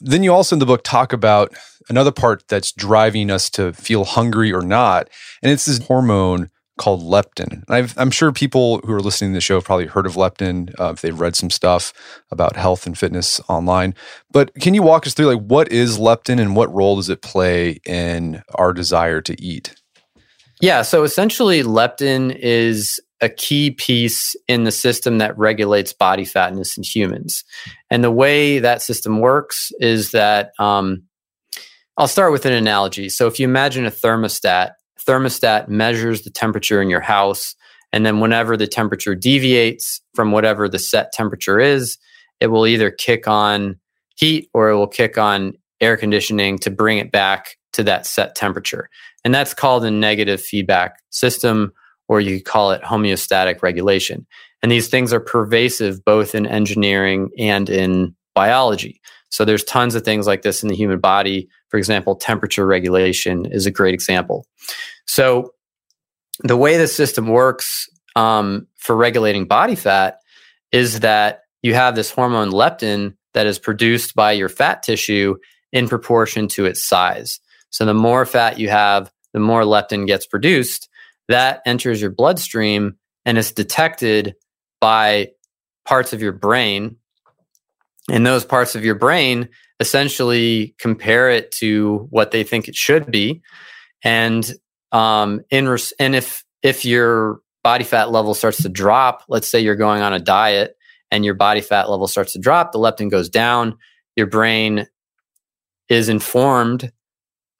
[0.00, 1.54] Then you also in the book talk about
[1.88, 5.08] another part that's driving us to feel hungry or not,
[5.42, 7.64] and it's this hormone called leptin.
[7.68, 10.78] i am sure people who are listening to the show have probably heard of leptin
[10.78, 11.92] uh, if they've read some stuff
[12.30, 13.94] about health and fitness online.
[14.30, 17.22] But can you walk us through like what is leptin and what role does it
[17.22, 19.74] play in our desire to eat?
[20.60, 26.76] Yeah, so essentially, leptin is a key piece in the system that regulates body fatness
[26.76, 27.44] in humans.
[27.90, 31.04] And the way that system works is that um,
[31.96, 33.08] I'll start with an analogy.
[33.08, 37.54] So if you imagine a thermostat thermostat measures the temperature in your house.
[37.92, 41.98] And then whenever the temperature deviates from whatever the set temperature is,
[42.40, 43.78] it will either kick on
[44.16, 48.34] heat or it will kick on air conditioning to bring it back to that set
[48.34, 48.88] temperature.
[49.24, 51.72] And that's called a negative feedback system,
[52.08, 54.26] or you could call it homeostatic regulation.
[54.62, 59.00] And these things are pervasive both in engineering and in biology.
[59.30, 61.48] So there's tons of things like this in the human body.
[61.76, 64.46] For example, temperature regulation is a great example.
[65.04, 65.52] So
[66.38, 70.20] the way the system works um, for regulating body fat
[70.72, 75.36] is that you have this hormone leptin that is produced by your fat tissue
[75.70, 77.40] in proportion to its size.
[77.68, 80.88] So the more fat you have, the more leptin gets produced.
[81.28, 82.96] That enters your bloodstream
[83.26, 84.34] and is detected
[84.80, 85.32] by
[85.84, 86.96] parts of your brain
[88.10, 89.50] and those parts of your brain
[89.80, 93.42] essentially compare it to what they think it should be.
[94.02, 94.50] And
[94.92, 99.58] um in res- and if if your body fat level starts to drop let's say
[99.58, 100.76] you're going on a diet
[101.10, 103.76] and your body fat level starts to drop the leptin goes down
[104.14, 104.86] your brain
[105.88, 106.92] is informed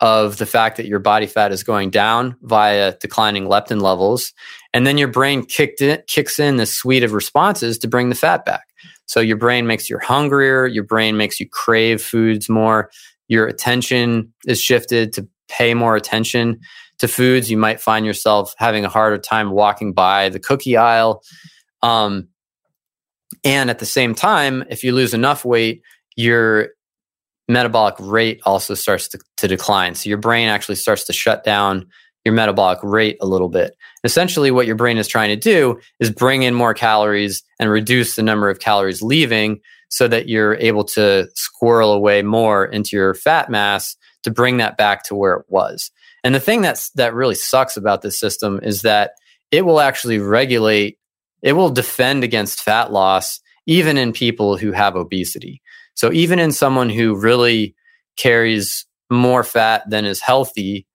[0.01, 4.33] of the fact that your body fat is going down via declining leptin levels.
[4.75, 8.15] And then your brain kicked in, kicks in this suite of responses to bring the
[8.15, 8.66] fat back
[9.07, 12.91] so your brain makes you hungrier, your brain makes you crave foods more,
[13.29, 16.61] your attention is shifted to pay more attention
[16.99, 17.51] to foods.
[17.51, 21.23] You might find yourself having a harder time walking by the cookie aisle.
[21.83, 22.29] Um,
[23.45, 25.83] and at the same time, if you lose enough weight,
[26.17, 26.71] your
[27.49, 29.95] metabolic rate also starts to, to decline.
[29.95, 31.87] So your brain actually starts to shut down
[32.27, 33.77] your metabolic rate a little bit.
[34.03, 38.17] Essentially, what your brain is trying to do is bring in more calories and reduce
[38.17, 43.15] the number of calories leaving so that you're able to squirrel away more into your
[43.15, 45.93] fat mass to bring that back to where it was.
[46.25, 49.13] And the thing that's that really sucks about this system is that
[49.53, 50.99] it will actually regulate,
[51.43, 55.63] it will defend against fat loss even in people who have obesity.
[55.95, 57.77] So even in someone who really
[58.17, 60.89] carries more fat than is healthy,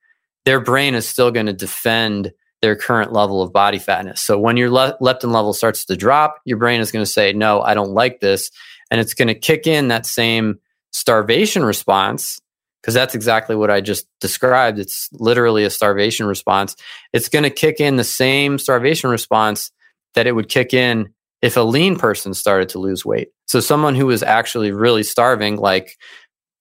[0.46, 4.22] their brain is still going to defend their current level of body fatness.
[4.22, 7.34] So when your le- leptin level starts to drop, your brain is going to say,
[7.34, 8.52] no, I don't like this.
[8.92, 10.60] And it's going to kick in that same
[10.92, 12.40] starvation response
[12.82, 14.80] because that's exactly what I just described.
[14.80, 16.76] It's literally a starvation response.
[17.14, 19.72] It's going to kick in the same starvation response
[20.16, 23.30] that it would kick in if a lean person started to lose weight.
[23.48, 25.98] So someone who was actually really starving, like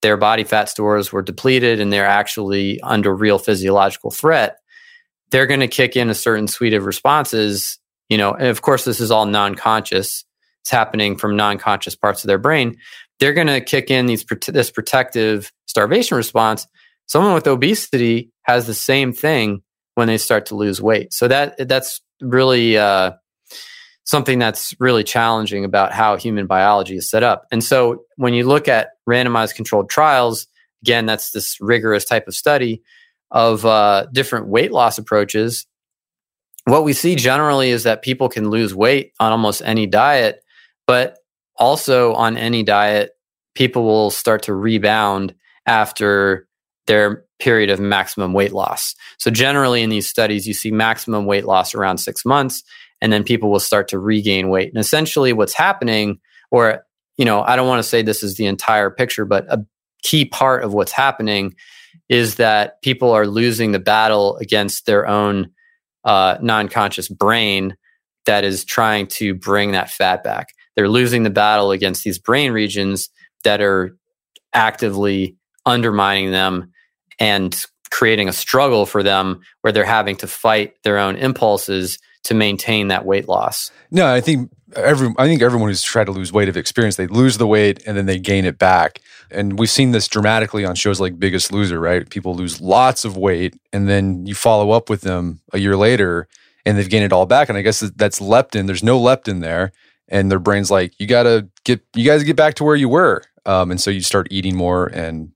[0.03, 4.59] their body fat stores were depleted and they're actually under real physiological threat,
[5.31, 7.79] they're going to kick in a certain suite of responses.
[8.09, 10.25] You know, and of course, this is all non conscious.
[10.63, 12.77] It's happening from non conscious parts of their brain.
[13.19, 16.67] They're going to kick in these this protective starvation response.
[17.07, 19.63] Someone with obesity has the same thing
[19.95, 21.13] when they start to lose weight.
[21.13, 23.13] So that that's really uh,
[24.11, 27.47] something that's really challenging about how human biology is set up.
[27.53, 30.49] And so when you look at randomized controlled trials,
[30.83, 32.83] again, that's this rigorous type of study
[33.31, 35.65] of uh, different weight loss approaches.
[36.65, 40.43] What we see generally is that people can lose weight on almost any diet,
[40.89, 41.19] but
[41.55, 43.13] also on any diet,
[43.55, 45.37] people will start to rebound
[45.67, 46.49] after
[46.89, 48.97] their period of maximum weight loss.
[49.19, 52.65] So, generally, in these studies, you see maximum weight loss around six months
[53.01, 54.69] and then people will start to regain weight.
[54.69, 56.21] And essentially, what's happening,
[56.51, 56.85] or
[57.17, 59.65] you know, I don't want to say this is the entire picture, but a
[60.03, 61.55] key part of what's happening
[62.09, 65.51] is that people are losing the battle against their own
[66.05, 67.77] uh, non-conscious brain
[68.27, 70.49] that is trying to bring that fat back.
[70.77, 73.11] They're losing the battle against these brain regions
[73.45, 73.97] that are
[74.53, 75.37] actively
[75.67, 76.73] undermining them
[77.19, 82.35] and creating a struggle for them where they're having to fight their own impulses to
[82.35, 83.71] maintain that weight loss.
[83.91, 87.07] No, I think every I think everyone who's tried to lose weight have experienced they
[87.07, 89.01] lose the weight and then they gain it back.
[89.31, 92.09] And we've seen this dramatically on shows like Biggest Loser, right?
[92.09, 96.29] People lose lots of weight and then you follow up with them a year later
[96.67, 97.49] and they've gained it all back.
[97.49, 98.67] And I guess that's leptin.
[98.67, 99.73] There's no leptin there.
[100.09, 103.23] And their brain's like, you gotta get you guys get back to where you were.
[103.47, 105.33] Um, and so you start eating more and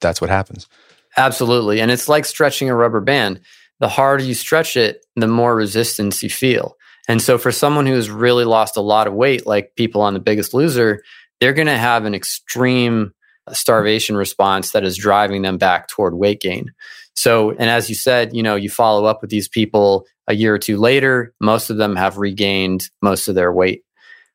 [0.00, 0.68] that's what happens.
[1.16, 1.80] Absolutely.
[1.80, 3.40] And it's like stretching a rubber band.
[3.80, 6.76] The harder you stretch it, the more resistance you feel.
[7.08, 10.20] And so for someone who's really lost a lot of weight, like people on the
[10.20, 11.02] biggest loser,
[11.40, 13.12] they're going to have an extreme
[13.52, 16.72] starvation response that is driving them back toward weight gain.
[17.14, 20.54] So, and as you said, you know, you follow up with these people a year
[20.54, 23.82] or two later, most of them have regained most of their weight.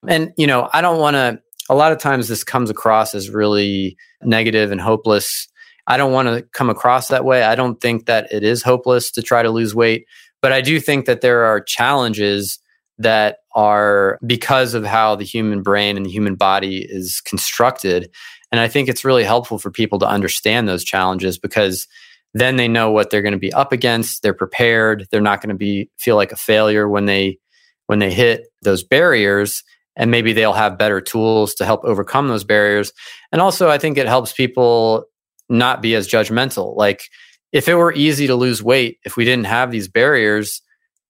[0.08, 3.30] And, you know, I don't want to, a lot of times this comes across as
[3.30, 5.48] really negative and hopeless.
[5.90, 7.44] I don't want to come across that way.
[7.44, 10.06] I don't think that it is hopeless to try to lose weight,
[10.42, 12.60] but I do think that there are challenges
[13.00, 18.12] that are because of how the human brain and the human body is constructed.
[18.52, 21.88] And I think it's really helpful for people to understand those challenges because
[22.36, 24.22] then they know what they're going to be up against.
[24.22, 25.08] They're prepared.
[25.10, 27.40] They're not going to be feel like a failure when they
[27.88, 29.64] when they hit those barriers
[29.96, 32.94] and maybe they'll have better tools to help overcome those barriers.
[33.32, 35.06] And also I think it helps people
[35.50, 36.76] not be as judgmental.
[36.76, 37.10] Like
[37.52, 40.62] if it were easy to lose weight, if we didn't have these barriers,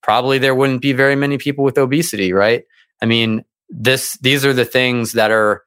[0.01, 2.63] probably there wouldn't be very many people with obesity, right?
[3.01, 5.63] I mean, this these are the things that are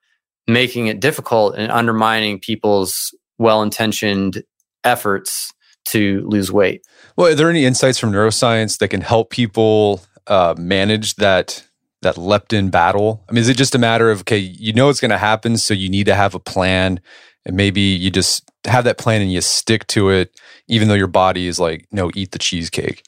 [0.47, 4.43] making it difficult and undermining people's well-intentioned
[4.85, 5.53] efforts
[5.85, 6.85] to lose weight.
[7.17, 11.65] Well, are there any insights from neuroscience that can help people uh, manage that
[12.03, 13.25] that leptin battle?
[13.29, 15.57] I mean, is it just a matter of okay, you know it's going to happen,
[15.57, 17.01] so you need to have a plan,
[17.45, 20.39] and maybe you just have that plan and you stick to it,
[20.69, 23.03] even though your body is like, no, eat the cheesecake.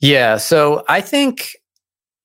[0.00, 0.36] Yeah.
[0.36, 1.56] So I think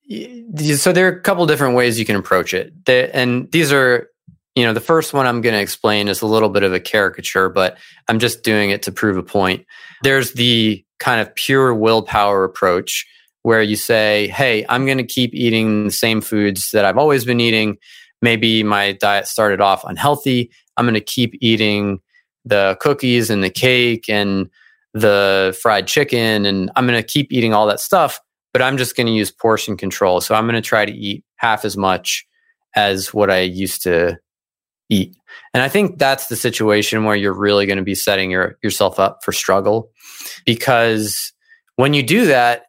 [0.09, 0.91] so.
[0.91, 4.09] There are a couple different ways you can approach it, and these are,
[4.55, 6.79] you know, the first one I'm going to explain is a little bit of a
[6.79, 9.65] caricature, but I'm just doing it to prove a point.
[10.01, 13.05] There's the kind of pure willpower approach
[13.43, 17.23] where you say, "Hey, I'm going to keep eating the same foods that I've always
[17.23, 17.77] been eating."
[18.21, 20.51] Maybe my diet started off unhealthy.
[20.75, 22.01] I'm going to keep eating
[22.45, 24.49] the cookies and the cake and
[24.93, 28.19] the fried chicken and I'm going to keep eating all that stuff,
[28.53, 30.21] but I'm just going to use portion control.
[30.21, 32.25] So I'm going to try to eat half as much
[32.75, 34.17] as what I used to
[34.89, 35.15] eat.
[35.53, 38.99] And I think that's the situation where you're really going to be setting your, yourself
[38.99, 39.91] up for struggle
[40.45, 41.33] because
[41.75, 42.63] when you do that,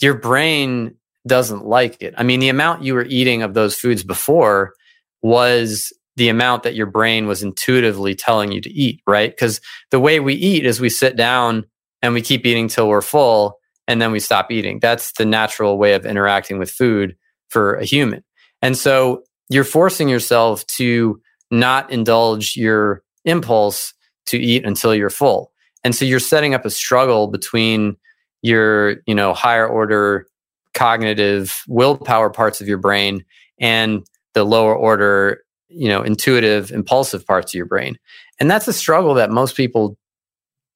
[0.00, 0.94] your brain
[1.26, 2.14] doesn't like it.
[2.16, 4.74] I mean, the amount you were eating of those foods before
[5.22, 5.92] was
[6.22, 9.32] the amount that your brain was intuitively telling you to eat, right?
[9.32, 9.60] Because
[9.90, 11.66] the way we eat is we sit down
[12.00, 13.58] and we keep eating till we're full
[13.88, 14.78] and then we stop eating.
[14.78, 17.16] That's the natural way of interacting with food
[17.48, 18.22] for a human.
[18.62, 21.20] And so you're forcing yourself to
[21.50, 23.92] not indulge your impulse
[24.26, 25.50] to eat until you're full.
[25.82, 27.96] And so you're setting up a struggle between
[28.42, 30.28] your, you know, higher order
[30.72, 33.24] cognitive willpower parts of your brain
[33.58, 35.42] and the lower order
[35.74, 37.98] you know intuitive impulsive parts of your brain.
[38.40, 39.96] And that's a struggle that most people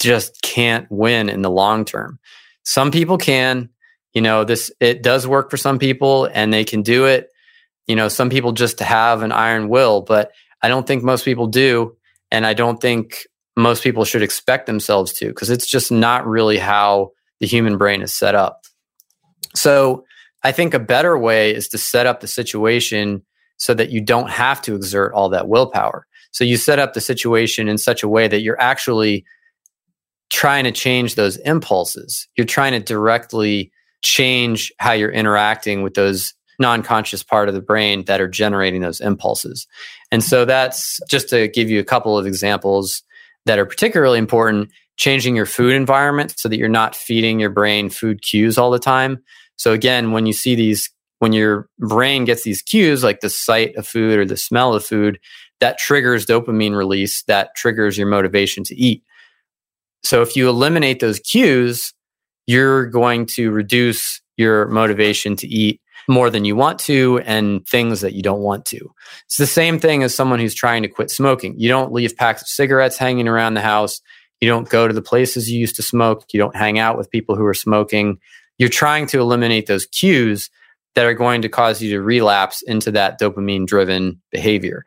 [0.01, 2.19] just can't win in the long term.
[2.65, 3.71] Some people can
[4.13, 7.29] you know this it does work for some people and they can do it.
[7.87, 10.33] You know some people just have an iron will but
[10.63, 11.97] i don't think most people do.
[12.31, 13.27] And i don't think
[13.57, 18.03] most people should expect themselves to because it's just not really how the human brain
[18.03, 18.63] is set up.
[19.55, 20.05] So
[20.43, 23.23] i think a better way is to set up the situation
[23.57, 26.07] so that you don't have to exert all that willpower.
[26.31, 29.25] So you set up the situation in such a way that you're actually
[30.29, 32.29] trying to change those impulses.
[32.37, 33.71] You're trying to directly
[34.03, 39.01] change how you're interacting with those non-conscious part of the brain that are generating those
[39.01, 39.67] impulses.
[40.11, 43.03] And so that's just to give you a couple of examples
[43.45, 47.91] that are particularly important, changing your food environment so that you're not feeding your brain
[47.91, 49.23] food cues all the time.
[49.57, 53.75] So again, when you see these when your brain gets these cues like the sight
[53.77, 55.19] of food or the smell of food,
[55.61, 59.03] that triggers dopamine release, that triggers your motivation to eat.
[60.03, 61.95] So if you eliminate those cues,
[62.47, 65.81] you're going to reduce your motivation to eat.
[66.09, 68.93] more than you want to and things that you don't want to.
[69.25, 71.59] It's the same thing as someone who's trying to quit smoking.
[71.59, 74.01] You don't leave packs of cigarettes hanging around the house.
[74.41, 76.25] You don't go to the places you used to smoke.
[76.33, 78.19] You don't hang out with people who are smoking.
[78.59, 80.51] You're trying to eliminate those cues
[80.97, 84.85] that are going to cause you to relapse into that dopamine driven behavior.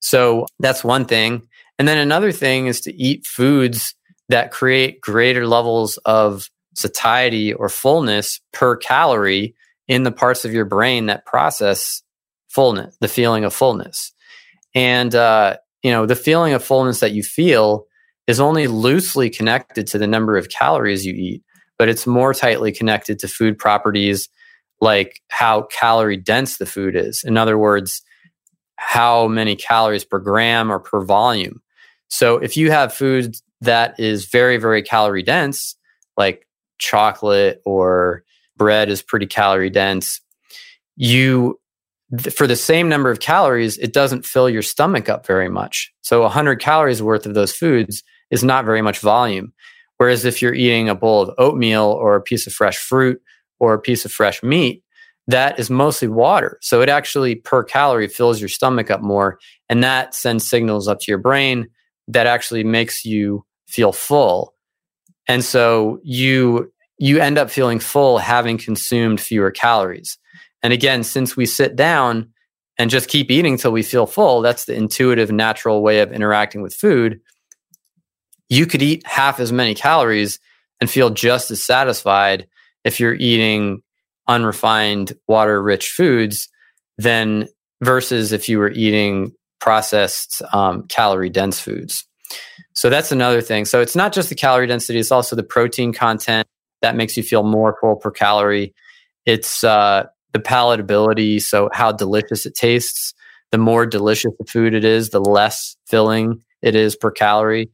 [0.00, 1.48] So that's one thing.
[1.78, 3.94] And then another thing is to eat foods
[4.28, 9.54] that create greater levels of satiety or fullness per calorie
[9.88, 12.02] in the parts of your brain that process
[12.48, 14.12] fullness, the feeling of fullness.
[14.74, 17.86] And, uh, you know, the feeling of fullness that you feel
[18.26, 21.42] is only loosely connected to the number of calories you eat,
[21.78, 24.28] but it's more tightly connected to food properties
[24.80, 27.22] like how calorie dense the food is.
[27.24, 28.02] In other words,
[28.76, 31.62] how many calories per gram or per volume.
[32.08, 35.76] So if you have food that is very, very calorie dense,
[36.16, 36.46] like
[36.78, 38.22] chocolate or
[38.56, 40.20] bread is pretty calorie dense,
[40.96, 41.58] you
[42.30, 45.92] for the same number of calories, it doesn't fill your stomach up very much.
[46.02, 49.52] So 100 calories worth of those foods is not very much volume.
[49.96, 53.20] Whereas if you're eating a bowl of oatmeal or a piece of fresh fruit
[53.58, 54.82] or a piece of fresh meat,
[55.28, 56.58] that is mostly water.
[56.62, 59.38] So it actually per calorie fills your stomach up more.
[59.68, 61.68] And that sends signals up to your brain
[62.08, 64.54] that actually makes you feel full.
[65.28, 70.18] And so you you end up feeling full having consumed fewer calories.
[70.62, 72.32] And again, since we sit down
[72.78, 76.62] and just keep eating till we feel full, that's the intuitive, natural way of interacting
[76.62, 77.20] with food.
[78.48, 80.38] You could eat half as many calories
[80.80, 82.46] and feel just as satisfied
[82.86, 83.82] if you're eating
[84.28, 86.48] unrefined, water rich foods
[86.98, 87.46] then
[87.82, 92.06] versus if you were eating processed, um, calorie dense foods.
[92.74, 93.64] So that's another thing.
[93.64, 96.46] So it's not just the calorie density, it's also the protein content
[96.80, 98.74] that makes you feel more full per calorie.
[99.24, 103.12] It's uh, the palatability, so how delicious it tastes.
[103.52, 107.70] The more delicious the food it is, the less filling it is per calorie,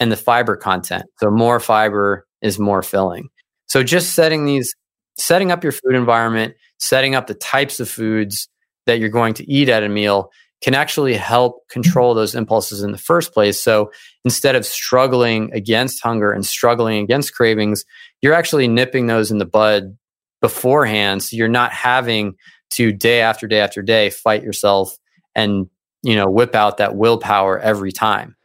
[0.00, 1.04] and the fiber content.
[1.20, 3.28] So more fiber is more filling.
[3.74, 4.72] So just setting these,
[5.18, 8.48] setting up your food environment, setting up the types of foods
[8.86, 10.30] that you're going to eat at a meal
[10.62, 13.60] can actually help control those impulses in the first place.
[13.60, 13.90] So
[14.24, 17.84] instead of struggling against hunger and struggling against cravings,
[18.22, 19.98] you're actually nipping those in the bud
[20.40, 21.24] beforehand.
[21.24, 22.36] So you're not having
[22.74, 24.96] to day after day after day fight yourself
[25.34, 25.68] and,
[26.04, 28.36] you know, whip out that willpower every time.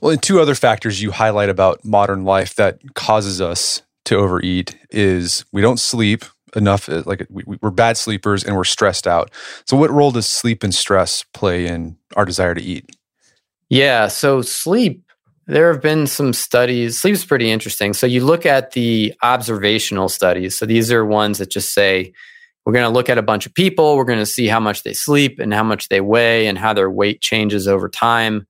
[0.00, 4.76] Well, and two other factors you highlight about modern life that causes us to overeat
[4.90, 6.24] is we don't sleep
[6.56, 9.30] enough uh, like we, we're bad sleepers and we're stressed out.
[9.66, 12.96] So what role does sleep and stress play in our desire to eat?
[13.68, 15.04] Yeah so sleep
[15.46, 17.92] there have been some studies sleep's pretty interesting.
[17.92, 20.58] So you look at the observational studies.
[20.58, 22.12] So these are ones that just say
[22.64, 24.84] we're going to look at a bunch of people we're going to see how much
[24.84, 28.46] they sleep and how much they weigh and how their weight changes over time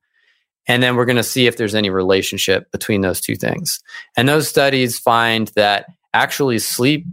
[0.68, 3.80] and then we're going to see if there's any relationship between those two things
[4.16, 7.04] and those studies find that actually sleep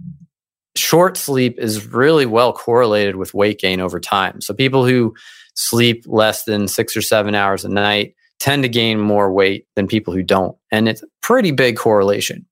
[0.75, 4.41] short sleep is really well correlated with weight gain over time.
[4.41, 5.15] So people who
[5.55, 9.87] sleep less than six or seven hours a night tend to gain more weight than
[9.87, 10.57] people who don't.
[10.71, 12.45] And it's a pretty big correlation.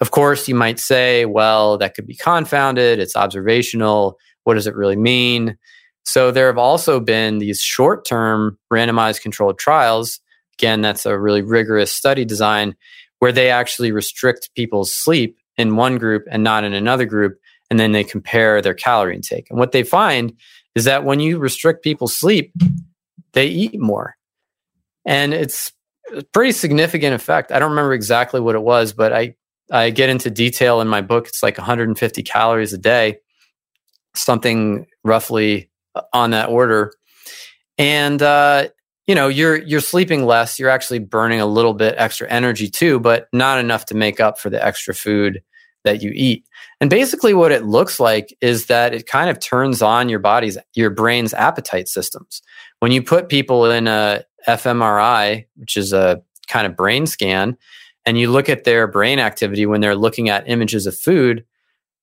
[0.00, 2.98] Of course, you might say, well, that could be confounded.
[2.98, 4.18] It's observational.
[4.44, 5.56] What does it really mean?
[6.04, 10.20] So there have also been these short term randomized controlled trials.
[10.58, 12.74] Again, that's a really rigorous study design
[13.18, 17.38] where they actually restrict people's sleep in one group and not in another group
[17.70, 19.48] and then they compare their calorie intake.
[19.50, 20.32] And what they find
[20.74, 22.52] is that when you restrict people's sleep,
[23.32, 24.16] they eat more.
[25.04, 25.72] And it's
[26.14, 27.52] a pretty significant effect.
[27.52, 29.34] I don't remember exactly what it was, but I,
[29.70, 31.26] I get into detail in my book.
[31.28, 33.18] It's like 150 calories a day,
[34.14, 35.70] something roughly
[36.12, 36.92] on that order.
[37.78, 38.68] And, uh,
[39.06, 40.58] you know, you're, you're sleeping less.
[40.58, 44.38] You're actually burning a little bit extra energy too, but not enough to make up
[44.38, 45.42] for the extra food
[45.84, 46.46] that you eat.
[46.80, 50.58] And basically what it looks like is that it kind of turns on your body's
[50.74, 52.42] your brain's appetite systems.
[52.80, 57.56] When you put people in a fMRI, which is a kind of brain scan,
[58.06, 61.44] and you look at their brain activity when they're looking at images of food,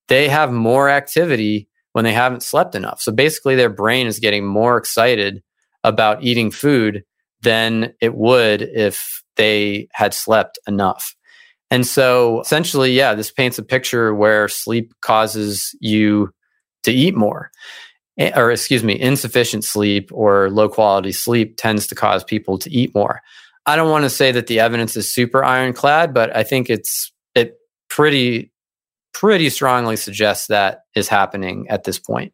[0.08, 3.02] they have more activity when they haven't slept enough.
[3.02, 5.44] So basically their brain is getting more excited
[5.84, 7.04] about eating food
[7.42, 11.16] than it would if they had slept enough.
[11.70, 16.32] And so essentially, yeah, this paints a picture where sleep causes you
[16.84, 17.50] to eat more.
[18.18, 22.70] Eh, or, excuse me, insufficient sleep or low quality sleep tends to cause people to
[22.70, 23.22] eat more.
[23.66, 27.12] I don't want to say that the evidence is super ironclad, but I think it's,
[27.36, 27.58] it
[27.90, 28.52] pretty,
[29.14, 32.34] pretty strongly suggests that is happening at this point.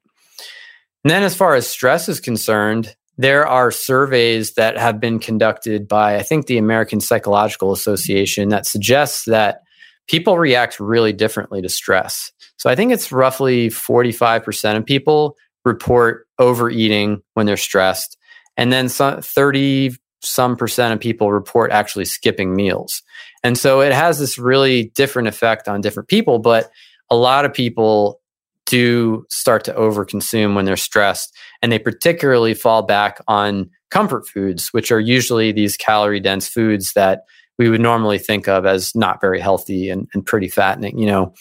[1.04, 5.88] And then, as far as stress is concerned, there are surveys that have been conducted
[5.88, 9.62] by, I think, the American Psychological Association that suggests that
[10.08, 12.32] people react really differently to stress.
[12.58, 18.18] So I think it's roughly 45% of people report overeating when they're stressed.
[18.56, 23.04] And then some 30 some percent of people report actually skipping meals.
[23.44, 26.72] And so it has this really different effect on different people, but
[27.10, 28.20] a lot of people
[28.68, 31.36] do start to overconsume when they're stressed.
[31.62, 36.94] And they particularly fall back on comfort foods, which are usually these calorie dense foods
[36.94, 37.24] that
[37.58, 41.34] we would normally think of as not very healthy and, and pretty fattening, you know,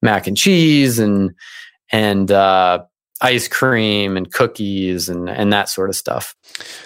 [0.00, 1.32] mac and cheese and,
[1.92, 2.78] and, uh,
[3.20, 6.36] ice cream and cookies and, and that sort of stuff.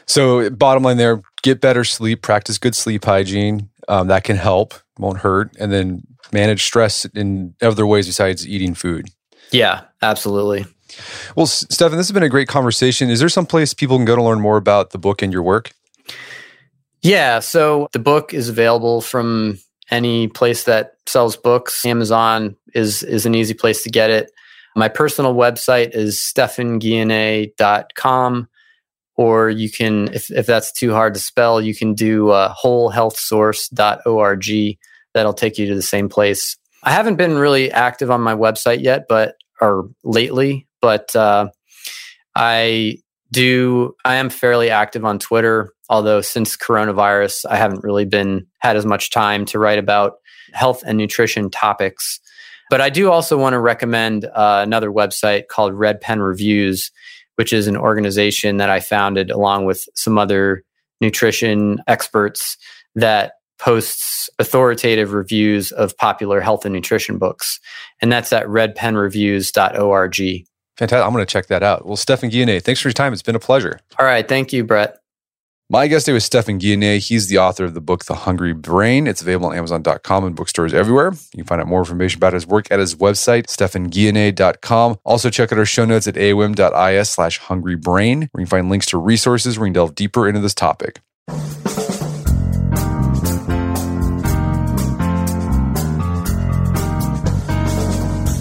[0.06, 3.68] So, bottom line there get better sleep, practice good sleep hygiene.
[3.86, 5.50] Um, that can help, won't hurt.
[5.58, 9.10] And then manage stress in other ways besides eating food.
[9.52, 10.64] Yeah, absolutely.
[11.36, 13.08] Well, Stephan, this has been a great conversation.
[13.10, 15.42] Is there some place people can go to learn more about the book and your
[15.42, 15.72] work?
[17.02, 19.58] Yeah, so the book is available from
[19.90, 21.84] any place that sells books.
[21.84, 24.30] Amazon is is an easy place to get it.
[24.74, 28.48] My personal website is stephanguyenet.com
[29.16, 34.78] or you can if, if that's too hard to spell, you can do uh, wholehealthsource.org.
[35.14, 36.56] That'll take you to the same place.
[36.82, 41.48] I haven't been really active on my website yet, but or lately, but uh,
[42.34, 42.98] I
[43.30, 43.94] do.
[44.04, 45.72] I am fairly active on Twitter.
[45.88, 50.14] Although since coronavirus, I haven't really been had as much time to write about
[50.52, 52.20] health and nutrition topics.
[52.70, 56.90] But I do also want to recommend uh, another website called Red Pen Reviews,
[57.36, 60.64] which is an organization that I founded along with some other
[61.00, 62.56] nutrition experts
[62.94, 67.60] that posts authoritative reviews of popular health and nutrition books.
[68.00, 70.46] And that's at redpenreviews.org.
[70.78, 71.06] Fantastic.
[71.06, 71.86] I'm going to check that out.
[71.86, 73.12] Well, Stephan Guyenet, thanks for your time.
[73.12, 73.78] It's been a pleasure.
[73.98, 74.26] All right.
[74.26, 74.98] Thank you, Brett.
[75.70, 77.06] My guest today was Stephan Guyenet.
[77.06, 79.06] He's the author of the book, The Hungry Brain.
[79.06, 81.12] It's available on Amazon.com and bookstores everywhere.
[81.12, 84.98] You can find out more information about his work at his website, stephanguyenet.com.
[85.04, 88.86] Also, check out our show notes at aom.is slash hungrybrain, where you can find links
[88.86, 91.00] to resources where you can delve deeper into this topic.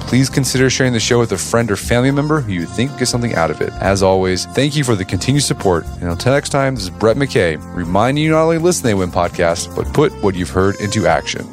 [0.00, 3.10] please consider sharing the show with a friend or family member who you think gets
[3.10, 3.72] something out of it.
[3.74, 5.84] As always, thank you for the continued support.
[6.00, 8.96] And until next time, this is Brett McKay, reminding you not only listen to the
[8.96, 11.46] Win podcast, but put what you've heard into action.